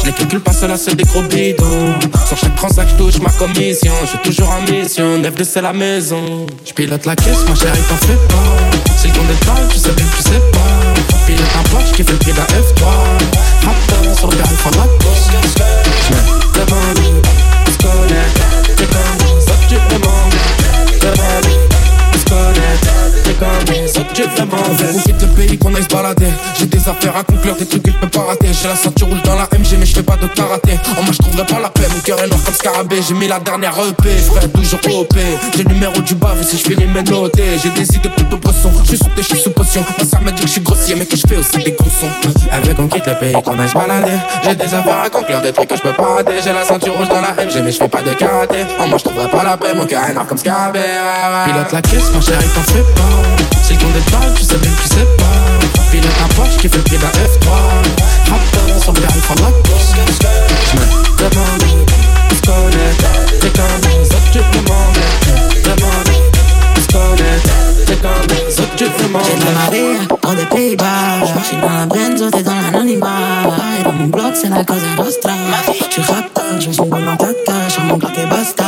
Je 0.01 0.07
les 0.07 0.12
calcule 0.12 0.40
pas 0.40 0.53
seul, 0.53 0.76
c'est 0.76 0.94
des 0.94 1.05
gros 1.05 1.22
bidons. 1.22 1.94
Sur 2.26 2.36
chaque 2.36 2.55
transaction, 2.57 2.96
je 2.98 3.05
touche 3.05 3.20
ma 3.22 3.30
commission. 3.30 3.92
Je 4.03 4.09
suis 4.09 4.18
toujours 4.18 4.51
en 4.51 4.61
mission, 4.70 5.16
9 5.18 5.34
de 5.34 5.44
c'est 5.44 5.62
la 5.62 5.72
maison. 5.72 6.46
Je 6.64 6.72
pilote 6.72 7.07
la 7.07 7.16
caisse, 7.16 7.44
ma 7.48 7.55
chérie, 7.55 7.80
t'en 7.88 7.96
fais 7.96 8.18
pas. 8.28 8.36
C'est 8.96 9.09
le 9.09 9.14
balles, 9.46 9.68
tu 9.70 9.78
sais 9.78 9.92
bien 9.92 10.07
tu 10.16 10.22
sais 10.22 10.42
pas. 10.53 10.59
Je 10.96 11.03
pilote 11.32 11.57
un 11.59 11.62
Porsche 11.70 11.92
qui 11.92 12.05
fait 12.05 12.12
le 12.12 12.18
prix 12.18 12.32
d'un 12.32 12.42
F3. 12.42 12.84
Frappe 13.62 13.76
sur 14.18 14.30
le 14.30 14.36
permis, 14.36 14.57
faut 14.57 14.70
la 14.70 14.86
devant 16.55 16.76
connaît. 18.87 19.18
T'es 19.18 19.26
comme 19.26 19.41
ça, 19.41 19.53
tu 19.68 19.76
te. 19.76 20.01
On 22.20 22.28
se 22.28 22.28
connaît. 22.28 23.00
Comme 23.40 24.50
demandes. 24.50 24.60
On 24.94 24.98
quitte 25.00 25.22
le 25.22 25.28
pays 25.28 25.56
qu'on 25.56 25.74
aille 25.74 25.82
se 25.82 25.88
balader. 25.88 26.26
J'ai 26.58 26.66
des 26.66 26.88
affaires 26.88 27.16
à 27.16 27.24
conclure, 27.24 27.56
des 27.56 27.64
trucs 27.64 27.82
que 27.82 27.90
je 27.90 27.96
peux 27.96 28.08
pas 28.08 28.24
rater. 28.26 28.48
J'ai 28.52 28.68
la 28.68 28.76
ceinture 28.76 29.06
rouge 29.06 29.22
dans 29.24 29.34
la 29.34 29.44
MG, 29.44 29.78
mais 29.78 29.86
je 29.86 29.94
fais 29.94 30.02
pas 30.02 30.16
de 30.16 30.26
karaté. 30.26 30.72
En 30.98 31.02
moi, 31.02 31.12
je 31.12 31.18
trouverai 31.18 31.46
pas 31.46 31.60
la 31.60 31.70
paix. 31.70 31.86
Mon 31.90 32.00
cœur 32.00 32.20
est 32.22 32.26
noir 32.26 32.40
comme 32.44 32.54
scarabée. 32.54 33.00
J'ai 33.06 33.14
mis 33.14 33.28
la 33.28 33.40
dernière 33.40 33.72
EP, 33.78 34.08
frère, 34.18 34.52
toujours 34.52 35.00
OP. 35.00 35.16
J'ai 35.56 35.62
le 35.62 35.72
numéro 35.72 35.98
du 36.00 36.14
bas, 36.16 36.34
si 36.42 36.58
je 36.58 36.64
finis 36.64 36.86
mes 36.86 37.02
notés. 37.02 37.58
J'ai 37.62 37.70
des 37.70 37.96
idées 37.96 38.10
plutôt 38.10 38.36
poisson. 38.36 38.70
Je 38.82 38.88
suis 38.88 38.98
sous 38.98 39.08
tes, 39.16 39.22
je 39.22 39.28
suis 39.28 39.40
sous 39.40 39.50
potion. 39.50 39.82
Ma 39.98 40.04
sœur 40.04 40.20
m'a 40.20 40.32
dit 40.32 40.42
que 40.42 40.48
je 40.48 40.52
suis 40.52 40.60
grossier, 40.60 40.94
mais 40.96 41.06
que 41.06 41.16
je 41.16 41.22
fais 41.26 41.36
aussi 41.36 41.58
des 41.58 41.72
gros 41.72 41.88
sons. 41.88 42.10
Veut 42.64 42.74
qu'on 42.74 42.88
quitte 42.88 43.06
le 43.06 43.14
pays, 43.14 43.32
qu'on 43.32 43.58
aille 43.58 43.68
se 43.68 43.74
balader. 43.74 44.18
J'ai 44.44 44.54
des 44.54 44.74
affaires 44.74 45.00
à 45.04 45.08
conclure, 45.08 45.40
des 45.40 45.52
trucs 45.52 45.68
que 45.68 45.76
je 45.76 45.82
peux 45.82 45.92
pas 45.92 46.16
rater. 46.16 46.34
J'ai 46.44 46.52
la 46.52 46.64
ceinture 46.64 46.94
rouge 46.94 47.08
dans 47.08 47.22
la 47.22 47.32
MG, 47.42 47.62
mais 47.64 47.72
je 47.72 47.78
fais 47.78 47.88
pas 47.88 48.02
de 48.02 48.12
karaté. 48.12 48.66
En 48.78 48.86
moi, 48.88 48.98
je 48.98 49.04
trouverai 49.04 49.28
pas 49.28 49.44
la 49.44 49.56
paix. 49.56 49.72
Mon 49.74 49.86
cœur 49.86 50.04
est 50.04 50.12
noir 50.12 50.26
comme 50.26 50.36
scarabée. 50.36 50.80
Pilote 51.46 51.72
la 51.72 51.80
caisse, 51.80 52.09
ma 52.14 52.20
chérie, 52.20 52.48
t'en 52.54 52.62
fais 52.62 52.84
pas. 52.94 53.02
C'est 53.62 53.74
le 53.74 53.78
des 53.78 54.11
balles, 54.11 54.34
tu 54.34 54.42
sais 54.42 54.56
bien 54.56 54.70
tu 54.82 54.88
sais 54.88 55.06
pas. 55.16 55.40
Pilote 55.90 56.11
un 56.24 56.28
Porsche 56.34 56.56
qui 56.56 56.68
fait 56.68 56.76
le 56.76 56.82
prix 56.84 56.98
d'un 56.98 57.08
F3. 57.08 57.46
Frappe 58.26 58.40
le 58.86 59.00
permis, 59.00 59.20
faut 59.20 59.34
la 59.36 59.50
course. 59.68 59.94
Je 60.70 60.76
me 60.76 60.84
demande, 61.18 61.62
on. 61.70 61.84
T'es 63.40 63.48
comme 63.50 63.82
les 63.84 64.06
autres, 64.06 64.30
tu 64.32 64.38
te 64.38 64.44
demandes. 64.56 64.98
Demande, 65.64 66.11
on. 66.94 67.16
T'es 67.86 67.96
comme 67.96 68.26
les 68.28 68.61
autres, 68.61 68.76
tu 68.76 68.84
te 68.84 69.02
demandes. 69.02 69.22
J'ai 69.26 69.36
Maria 69.54 69.92
dans 70.22 70.34
des 70.34 70.46
Pays-Bas. 70.46 71.24
J'suis 71.44 71.56
dans 71.56 71.68
la 71.68 71.86
Benzo, 71.86 72.30
t'es 72.30 72.42
dans 72.42 72.54
l'anonymat. 72.54 73.08
Et 73.78 73.84
dans 73.84 73.92
mon 73.92 74.06
bloc, 74.06 74.32
c'est 74.34 74.48
la 74.48 74.64
cosa 74.64 74.86
nostra. 74.96 75.32
Tu 75.90 76.00
rappes, 76.00 76.40
je 76.58 76.70
suis 76.70 76.82
bon 76.82 76.88
dans 76.88 77.16
ta 77.16 77.26
cage. 77.46 77.72
Sur 77.72 77.82
mon 77.84 77.96
bloc 77.96 78.12
et 78.18 78.26
basta. 78.26 78.64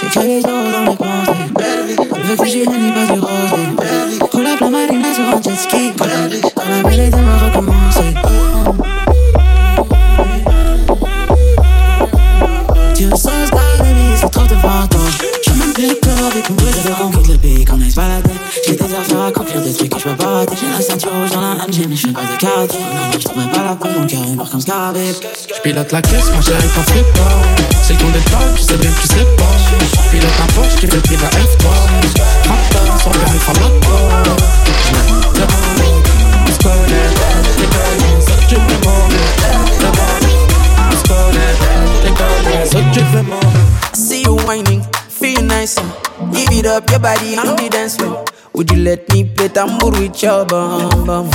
J'ai 0.00 0.08
créé 0.08 0.36
les 0.36 0.42
dans 0.42 0.90
les 0.90 0.96
coins. 0.96 2.03
Le 2.34 2.40
réfugié 2.40 2.66
n'est 2.66 2.90
pas 2.90 3.12
du 3.12 3.20
rose. 3.20 4.28
Roule 4.32 4.42
la 4.42 4.68
marina 4.68 5.14
sur 5.14 5.24
un 5.24 5.40
jet 5.40 5.56
ski. 5.56 5.92
Dans 5.96 6.04
la 6.04 6.88
mêlée, 6.88 7.08
de 7.08 7.16
me 7.16 7.44
recommencer. 7.44 8.14
Tu 12.96 13.04
veux 13.04 13.10
sauce, 13.10 13.50
baby, 13.52 14.16
c'est 14.16 14.30
trop 14.30 14.42
de. 14.42 14.54
J'suis 15.42 15.58
même 15.58 15.72
plus 15.74 15.86
le 15.86 15.94
corps 15.94 16.26
avec 16.32 16.48
une 16.48 16.56
boule 16.56 17.22
de 17.22 17.32
le 17.32 17.38
pays 17.38 17.64
qu'on 17.64 17.80
aille 17.80 17.90
se 17.90 17.96
balader. 17.96 18.30
J'ai 18.66 18.74
des 18.74 18.82
affaires 18.82 19.20
à 19.20 19.26
accomplir, 19.28 19.62
des 19.62 19.72
trucs 19.72 19.90
que 19.90 20.00
j'peux 20.00 20.16
pas 20.16 20.26
rater. 20.26 20.56
J'ai 20.60 20.76
la 20.76 20.80
ceinture 20.80 21.12
rouge 21.12 21.30
dans 21.30 21.40
la 21.40 21.54
MG, 21.54 21.86
mais 21.88 21.94
j'fais 21.94 22.12
pas 22.12 22.22
de 22.22 22.36
karaté. 22.36 22.78
Non, 22.78 23.12
non, 23.12 23.18
j'trouverai 23.20 23.46
pas 23.52 23.62
la 23.62 23.76
peau, 23.76 23.88
mon 23.96 24.06
cœur 24.06 24.24
est 24.24 24.34
noir 24.34 24.50
comme 24.50 24.60
scarabée. 24.60 25.14
J'pilote 25.56 25.92
la 25.92 26.02
caisse, 26.02 26.32
ma 26.34 26.42
chérie, 26.42 26.68
t'en 26.74 26.82
fais 26.92 27.04
pas. 27.14 27.64
C'est 27.82 27.92
le 27.92 27.98
compte 28.00 28.12
des 28.12 28.18
tu 28.18 28.62
sais 28.62 28.76
bien 28.76 28.90
que 28.90 29.00
tu 29.02 29.08
sais 29.08 29.26
pas. 29.36 29.44
J'pilote 30.06 30.30
un 30.42 30.52
Porsche 30.54 30.74
qui 30.80 30.86
fait 30.86 30.96
le 30.96 31.00
prix 31.02 31.16
d'un 31.16 31.28
F3. 31.28 31.34
Frappe 31.34 31.38
sur 31.38 31.38
le 31.38 31.38
permis, 31.38 31.42
faut 31.44 31.50
la 31.50 31.53
Uh. 31.66 31.94
it 46.64 46.70
up, 46.70 46.88
your 46.90 46.98
body 46.98 47.36
on 47.36 47.56
the 47.56 47.68
dance 47.70 47.96
floor. 47.96 48.24
Would 48.54 48.70
you 48.70 48.78
let 48.78 49.08
me 49.10 49.24
play 49.24 49.48
tambour 49.48 49.90
with 49.90 50.22
your 50.22 50.44
bum 50.46 51.06
bum? 51.06 51.30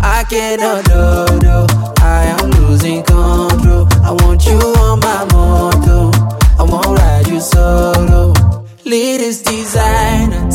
I 0.00 0.24
cannot 0.28 0.84
do, 0.84 1.38
do. 1.40 1.56
I 2.02 2.36
am 2.38 2.50
losing 2.50 3.02
control. 3.02 3.88
I 4.04 4.12
want 4.20 4.44
you 4.46 4.58
on 4.58 5.00
my 5.00 5.24
moto. 5.32 6.10
I 6.58 6.62
won't 6.62 6.98
ride 6.98 7.28
you 7.28 7.40
solo. 7.40 8.47
Latest 8.88 9.44
designer, 9.44 10.48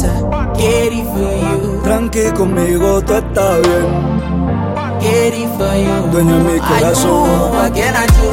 get 0.57 0.91
it 0.91 1.05
for 1.05 1.33
you. 1.45 1.81
Tranqui 1.83 2.31
conmigo, 2.35 2.99
tú 3.03 3.13
estás 3.13 3.61
bien. 3.61 3.87
Get 5.01 5.33
it 5.35 5.49
for 5.55 5.75
you. 5.75 6.11
Dueña 6.11 6.37
de 6.37 6.43
mi 6.43 6.53
I 6.53 6.57
know, 6.57 6.67
corazón. 6.67 7.51
what 7.53 7.73
can 7.75 7.93
I 7.95 8.07
do? 8.07 8.29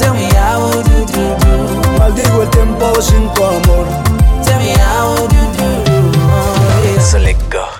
Tell 0.00 0.14
me 0.14 0.24
how 0.32 0.60
would 0.64 0.86
you 0.86 1.04
do, 1.12 1.24
do? 1.44 1.98
Maldigo 1.98 2.42
el 2.42 2.48
tiempo 2.50 3.02
sin 3.02 3.28
tu 3.34 3.44
amor. 3.44 3.86
Tell 4.44 4.58
me 4.60 4.72
how 4.78 5.12
would 5.12 5.30
you 5.30 5.46
do, 5.58 5.68
do? 5.84 6.18
Oh, 6.30 6.84
yeah. 6.84 7.73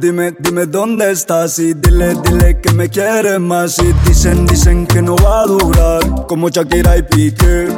dime, 0.00 0.34
dime 0.38 0.66
dónde 0.66 1.10
estás 1.10 1.58
y 1.58 1.74
dile, 1.74 2.14
dile 2.24 2.60
que 2.60 2.72
me 2.72 2.88
quieres 2.88 3.38
más 3.38 3.78
y 3.78 3.92
dicen, 4.06 4.46
dicen 4.46 4.86
que 4.86 5.02
no 5.02 5.14
va 5.16 5.42
a 5.42 5.46
durar 5.46 6.26
como 6.26 6.48
Shakira 6.48 6.96
y 6.96 7.02
Piqué. 7.02 7.68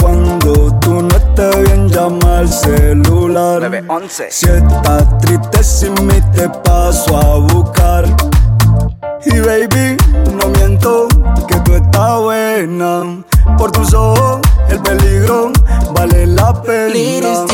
Cuando 0.00 0.78
tú 0.80 1.02
no 1.02 1.08
estés 1.08 1.62
bien, 1.62 1.88
llama 1.88 2.38
al 2.38 2.48
celular. 2.48 3.62
911. 3.62 4.26
Si 4.30 4.46
estás 4.46 5.18
triste 5.18 5.64
sin 5.64 5.94
mí, 6.06 6.14
te 6.34 6.48
paso 6.48 7.16
a 7.16 7.38
buscar. 7.52 8.04
Y 9.24 9.40
baby, 9.40 9.96
no 10.34 10.48
miento 10.50 11.08
que 11.48 11.56
tú 11.60 11.74
estás 11.74 12.20
buena. 12.20 13.24
Por 13.56 13.72
tus 13.72 13.92
ojos, 13.94 14.40
el 14.68 14.80
peligro 14.80 15.50
vale 15.94 16.26
la 16.26 16.52
pena. 16.62 17.46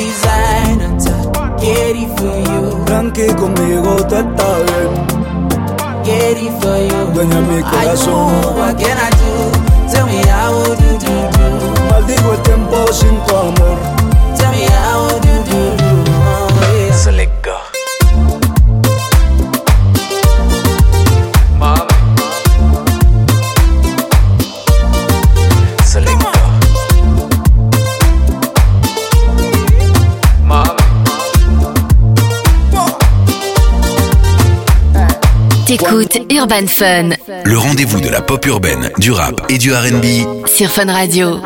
Get 1.65 1.97
it 1.97 2.11
for 2.19 2.37
you. 2.49 2.85
Tranqui 2.85 3.27
conmigo 3.41 3.97
tú 4.07 4.17
estás 4.17 4.59
bien. 4.69 4.91
Get 6.05 6.37
it 6.37 6.53
for 6.61 6.77
you. 6.77 7.12
Dueña 7.15 7.41
mi 7.41 7.62
corazón. 7.62 8.29
I 8.29 8.43
do, 8.43 8.53
what 8.59 8.79
can 8.79 8.99
I 8.99 9.11
do? 9.21 9.33
Tell 9.91 10.07
me 10.07 10.21
how 10.29 10.53
would 10.53 10.79
you 10.79 10.99
do, 10.99 11.15
do. 11.39 11.47
Maldigo 11.91 12.33
el 12.33 12.43
tiempo 12.43 12.93
sin 12.93 13.17
tu 13.27 13.35
amor 13.37 14.04
Urban 36.35 36.66
Fun. 36.66 37.11
Le 37.45 37.57
rendez-vous 37.57 38.01
de 38.01 38.09
la 38.09 38.20
pop 38.20 38.45
urbaine, 38.47 38.91
du 38.99 39.12
rap 39.12 39.41
et 39.51 39.57
du 39.57 39.72
RB. 39.72 40.05
Sur 40.47 40.68
Fun 40.68 40.93
Radio. 40.93 41.39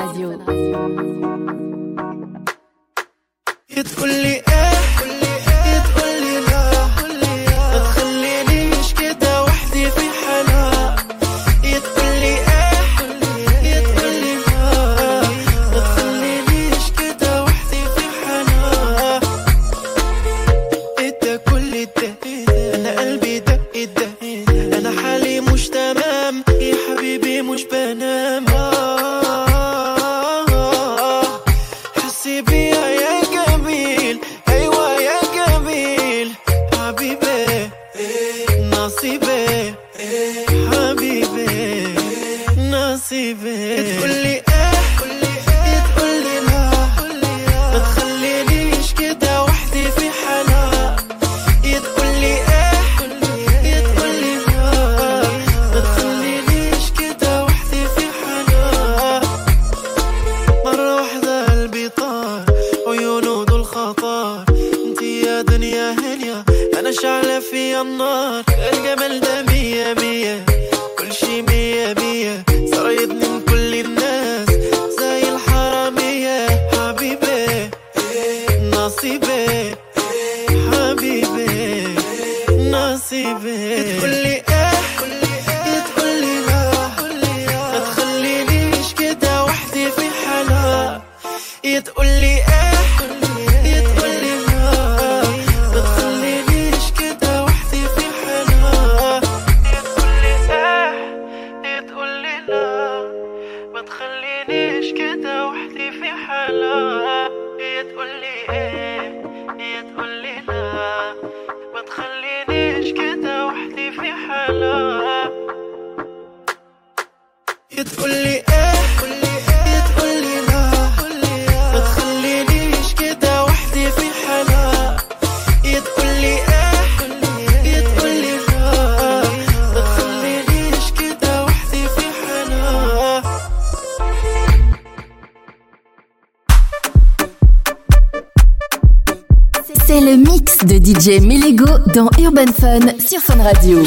dans 141.95 142.09
Urban 142.19 142.53
Fun 142.59 142.81
sur 142.99 143.21
Fun 143.21 143.43
Radio. 143.43 143.83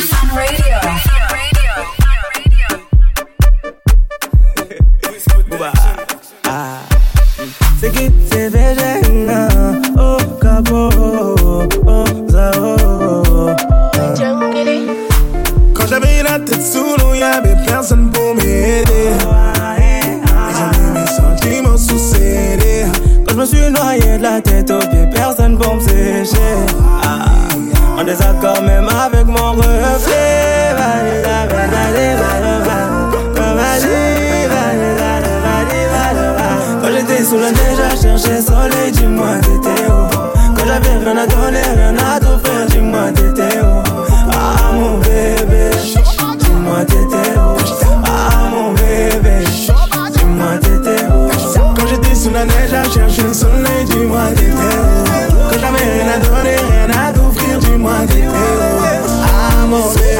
C'est 59.72 60.17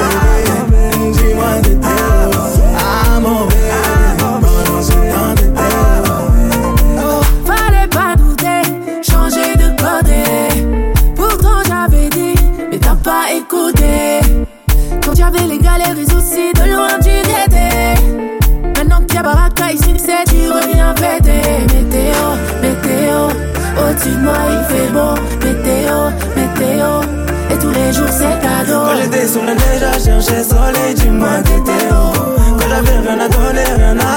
pas 7.90 8.16
douter, 8.16 8.62
changer 9.04 9.56
de 9.58 9.70
côté. 9.76 10.64
Pourtant 11.16 11.62
j'avais 11.68 12.08
dit, 12.10 12.36
mais 12.72 12.80
t'as 12.80 12.96
pas 12.96 13.34
écouté. 13.34 14.22
Quand 15.04 15.16
j'avais 15.16 15.46
les 15.48 15.58
galets 15.58 16.00
aussi 16.16 16.54
de 16.54 16.72
loin, 16.72 16.98
tu 17.02 17.10
étais. 17.10 17.96
Maintenant 18.78 19.02
qu'il 19.06 19.16
y 19.16 19.18
a 19.18 19.24
baraka 19.24 19.74
ici, 19.74 19.94
tu 19.98 20.30
tu 20.30 20.50
reviens 20.50 20.92
en. 20.92 21.02
Météo, 21.02 22.24
météo, 22.62 23.18
au-dessus 23.78 24.16
de 24.16 24.24
moi, 24.24 24.38
il 24.50 24.64
fait 24.74 24.92
beau. 24.94 25.16
Quand 28.92 28.98
j'étais 28.98 29.26
sous 29.26 29.42
la 29.42 29.56
neige 29.56 29.84
à 29.84 29.94
chercher 29.94 30.44
soleil, 30.44 30.94
dis-moi 30.96 31.38
t'étais 31.46 31.88
où 31.92 32.60
Quand 32.60 32.68
j'avais 32.70 33.00
rien 33.00 33.20
à 33.22 33.30
donner, 33.30 33.64
rien 33.78 33.98
à 33.98 34.11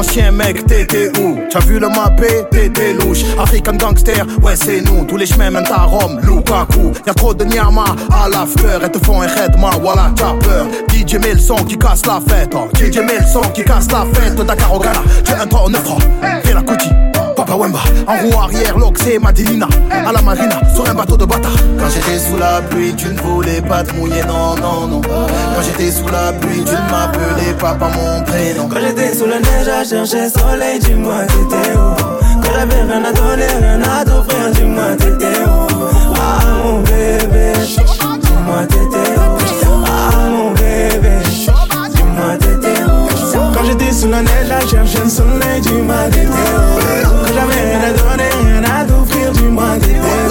ancien 0.00 0.32
mec, 0.32 0.66
t'étais 0.66 1.10
où? 1.20 1.38
T'as 1.50 1.60
vu 1.60 1.78
le 1.78 1.88
mappé, 1.88 2.44
t'étais 2.50 2.94
louche. 2.94 3.22
African 3.38 3.74
gangster, 3.74 4.26
ouais 4.42 4.56
c'est 4.56 4.80
nous. 4.80 5.04
Tous 5.04 5.16
les 5.16 5.26
chemins 5.26 5.50
mènent 5.50 5.70
à 5.70 5.84
Rome, 5.84 6.20
Lukaku. 6.22 6.92
Y'a 7.06 7.14
trop 7.14 7.34
de 7.34 7.44
nyama 7.44 7.84
à 8.10 8.28
l'after. 8.28 8.78
Elles 8.82 8.90
te 8.90 9.04
font 9.04 9.20
un 9.20 9.26
redma, 9.26 9.70
voilà 9.80 10.10
t'as 10.16 10.32
peur 10.34 10.66
DJ 10.88 11.14
met 11.14 11.34
le 11.34 11.38
son 11.38 11.56
qui 11.56 11.76
casse 11.76 12.06
la 12.06 12.20
fête. 12.26 12.54
Oh. 12.54 12.68
DJ 12.74 12.98
met 12.98 13.18
le 13.18 13.26
son 13.30 13.42
qui 13.52 13.62
casse 13.62 13.90
la 13.92 14.06
fête. 14.12 14.36
Dakar 14.36 14.74
au 14.74 14.80
Ghana, 14.80 15.02
j'ai 15.26 15.34
un 15.34 15.46
temps 15.46 15.64
en 15.64 15.68
neuf 15.68 15.82
Fais 16.42 16.54
la 16.54 16.62
Papa 16.62 17.09
Wemba, 17.56 17.80
en 18.06 18.16
roue 18.16 18.38
arrière, 18.40 18.78
l'Oxé, 18.78 19.18
Madelina. 19.18 19.66
À 19.90 20.12
la 20.12 20.22
marina, 20.22 20.60
sur 20.74 20.88
un 20.88 20.94
bateau 20.94 21.16
de 21.16 21.24
bâtard 21.24 21.52
Quand 21.78 21.88
j'étais 21.90 22.18
sous 22.18 22.36
la 22.38 22.60
pluie, 22.62 22.94
tu 22.96 23.08
ne 23.08 23.18
voulais 23.20 23.60
pas 23.60 23.82
te 23.82 23.94
mouiller, 23.94 24.22
non, 24.26 24.54
non, 24.56 24.86
non. 24.86 25.00
Quand 25.02 25.62
j'étais 25.62 25.90
sous 25.90 26.08
la 26.08 26.32
pluie, 26.32 26.64
tu 26.64 26.72
ne 26.72 26.90
m'appelais 26.90 27.52
pas 27.58 27.74
par 27.74 27.90
mon 27.90 28.22
prénom. 28.24 28.68
Quand 28.68 28.80
j'étais 28.80 29.14
sous 29.14 29.26
la 29.26 29.38
neige 29.40 29.68
à 29.68 29.84
chercher 29.84 30.28
soleil, 30.28 30.78
dis-moi 30.80 31.24
t'étais 31.26 31.72
où? 31.74 31.96
Quand 32.42 32.52
j'avais 32.54 32.82
rien 32.82 33.04
à 33.04 33.12
donner, 33.12 33.46
rien 33.60 33.80
à 33.82 34.04
t'offrir, 34.04 34.50
dis-moi 34.54 34.96
t'étais 34.98 35.40
où? 35.44 35.66
Ah 36.16 36.38
mon 36.64 36.80
bébé, 36.80 37.52
dis-moi 37.66 38.66
t'étais 38.68 39.10
où? 39.16 39.84
Ah 39.86 40.28
mon 40.30 40.50
bébé, 40.52 41.10
sous 44.00 44.08
la 44.08 44.60
chercher 44.66 45.04
le 45.04 45.10
soleil, 45.10 45.60
dis-moi 45.60 45.94
t'étais 46.10 46.26
où 46.26 46.32
Quand 47.02 47.34
j'avais 47.34 47.60
rien 47.68 47.80
à 47.82 47.92
donner, 47.92 48.30
rien 48.42 48.64
à 48.64 48.84
t'offrir, 48.84 49.30
dis-moi 49.32 49.76
t'étais 49.78 49.98
où 49.98 50.29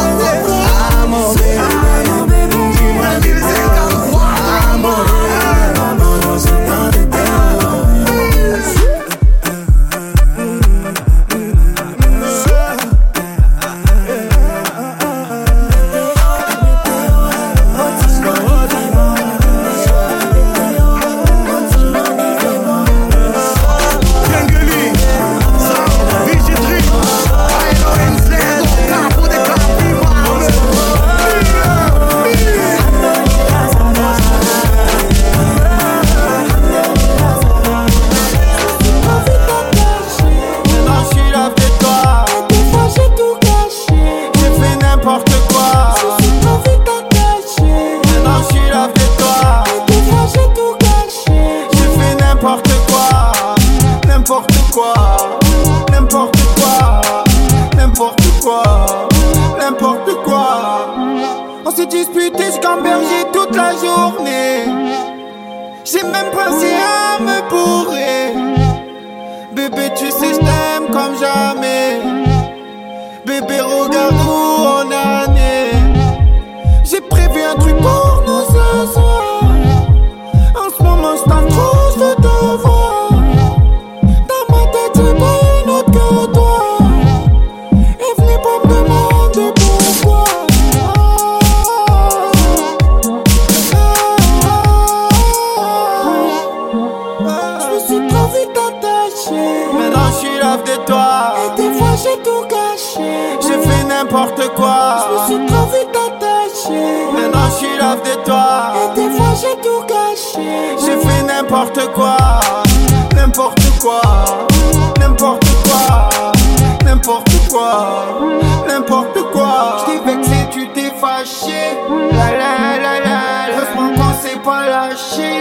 N'importe 118.68 119.32
quoi. 119.32 119.78
J't'ai 119.80 120.00
vexé, 120.06 120.36
tu 120.52 120.68
t'es 120.70 120.91
fâché. 121.02 121.78
La 122.12 122.32
la 122.32 122.78
la 122.84 123.00
la. 123.00 123.20
Heureusement 123.52 123.89
qu'on 123.95 124.14
s'est 124.22 124.38
pas 124.43 124.68
lâché. 124.70 125.34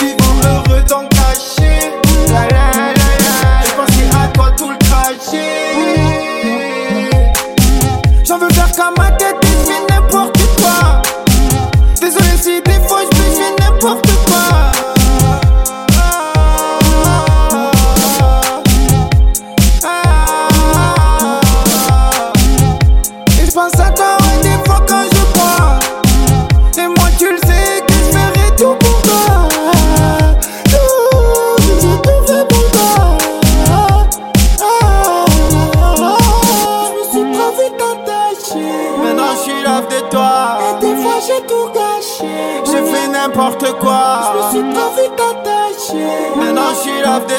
Vivant 0.00 0.40
heureux 0.44 0.82
dans 0.88 1.02
le 1.02 1.08
caché. 1.08 1.92
La 2.28 2.42
la 2.42 2.70
la 2.74 3.12
la. 3.24 3.36
Pensé 3.76 4.04
à 4.20 4.28
toi 4.28 4.50
tout 4.56 4.70
le 4.70 4.78
trajet. 4.78 5.65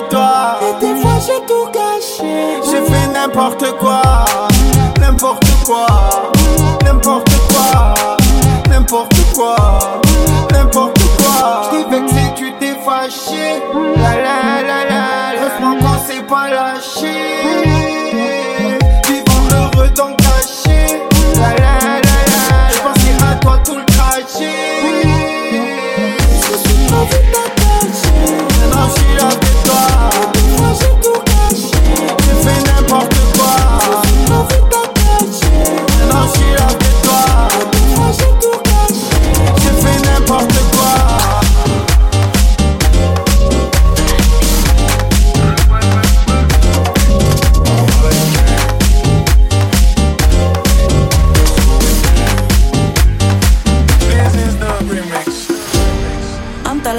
De 0.01 0.07
toi. 0.09 0.59
Et 0.61 0.79
des 0.79 0.95
fois 1.01 1.17
j'ai 1.19 1.45
tout 1.45 1.67
gâché. 1.71 2.61
J'ai 2.65 2.81
fait 2.91 3.07
n'importe 3.07 3.77
quoi. 3.77 4.01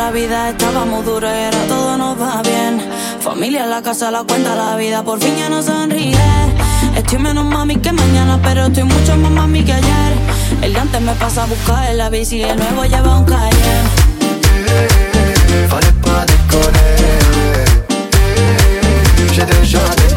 la 0.08 0.14
vida 0.14 0.48
estaba 0.48 0.86
muy 0.86 1.04
dura 1.04 1.28
y 1.38 1.44
ahora 1.44 1.66
todo 1.68 1.98
nos 1.98 2.18
va 2.18 2.40
bien. 2.40 2.80
Familia, 3.20 3.64
en 3.64 3.70
la 3.70 3.82
casa, 3.82 4.10
la 4.10 4.22
cuenta, 4.22 4.54
la 4.54 4.74
vida, 4.76 5.02
por 5.02 5.20
fin 5.20 5.36
ya 5.36 5.50
no 5.50 5.62
sonríe. 5.62 6.16
Estoy 6.96 7.18
menos 7.18 7.44
mami 7.44 7.76
que 7.76 7.92
mañana, 7.92 8.40
pero 8.42 8.66
estoy 8.68 8.84
mucho 8.84 9.16
más 9.18 9.30
mami 9.30 9.62
que 9.64 9.74
ayer. 9.74 10.12
El 10.62 10.72
de 10.72 10.80
antes 10.80 11.00
me 11.02 11.12
pasa 11.12 11.42
a 11.42 11.46
buscar 11.46 11.90
en 11.90 11.98
la 11.98 12.08
bici 12.08 12.36
y 12.38 12.42
el 12.42 12.56
nuevo 12.56 12.84
lleva 12.84 13.18
un 13.18 13.24
calle. 13.26 13.74
J'ai 19.34 19.44
déjà 19.44 20.07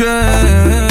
noche 0.00 0.87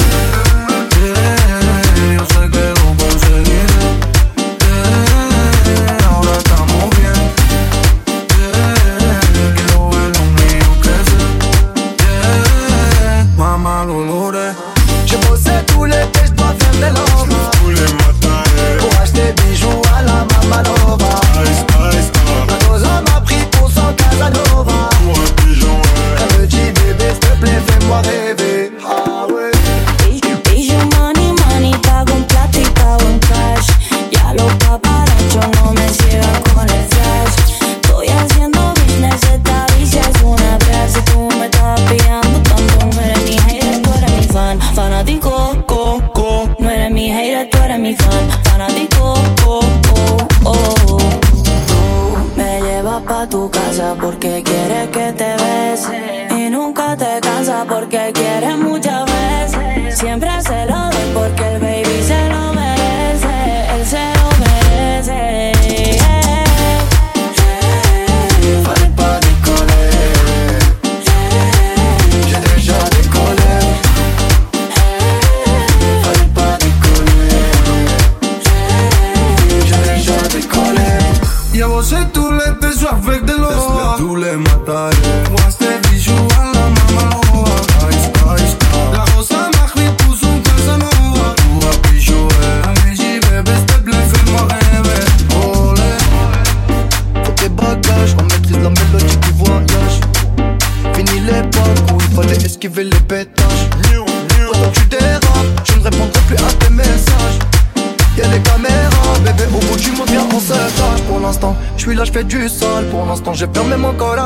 Je 112.04 112.12
fais 112.12 112.22
du 112.22 112.48
sale 112.48 112.86
Pour 112.90 113.04
l'instant 113.06 113.34
j'ai 113.34 113.46
peur 113.46 113.64
même 113.64 113.84
encore 113.84 114.16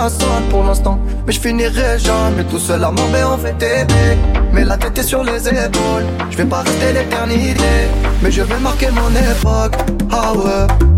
Pour 0.50 0.64
l'instant 0.64 0.98
Mais 1.26 1.32
je 1.32 1.40
finirai 1.40 1.98
jamais 1.98 2.44
tout 2.44 2.58
seul 2.58 2.84
à 2.84 2.90
m'embêter 2.90 3.22
en 3.24 3.38
fait 3.38 3.86
Mais 4.52 4.64
la 4.64 4.76
tête 4.76 4.98
est 4.98 5.02
sur 5.02 5.24
les 5.24 5.48
épaules. 5.48 6.04
Je 6.30 6.36
vais 6.36 6.44
pas 6.44 6.60
rester 6.60 6.92
l'éternité. 6.92 7.88
Mais 8.22 8.30
je 8.30 8.42
vais 8.42 8.58
marquer 8.58 8.88
mon 8.90 9.10
époque. 9.10 9.74
Ah 10.10 10.32
ouais. 10.34 10.91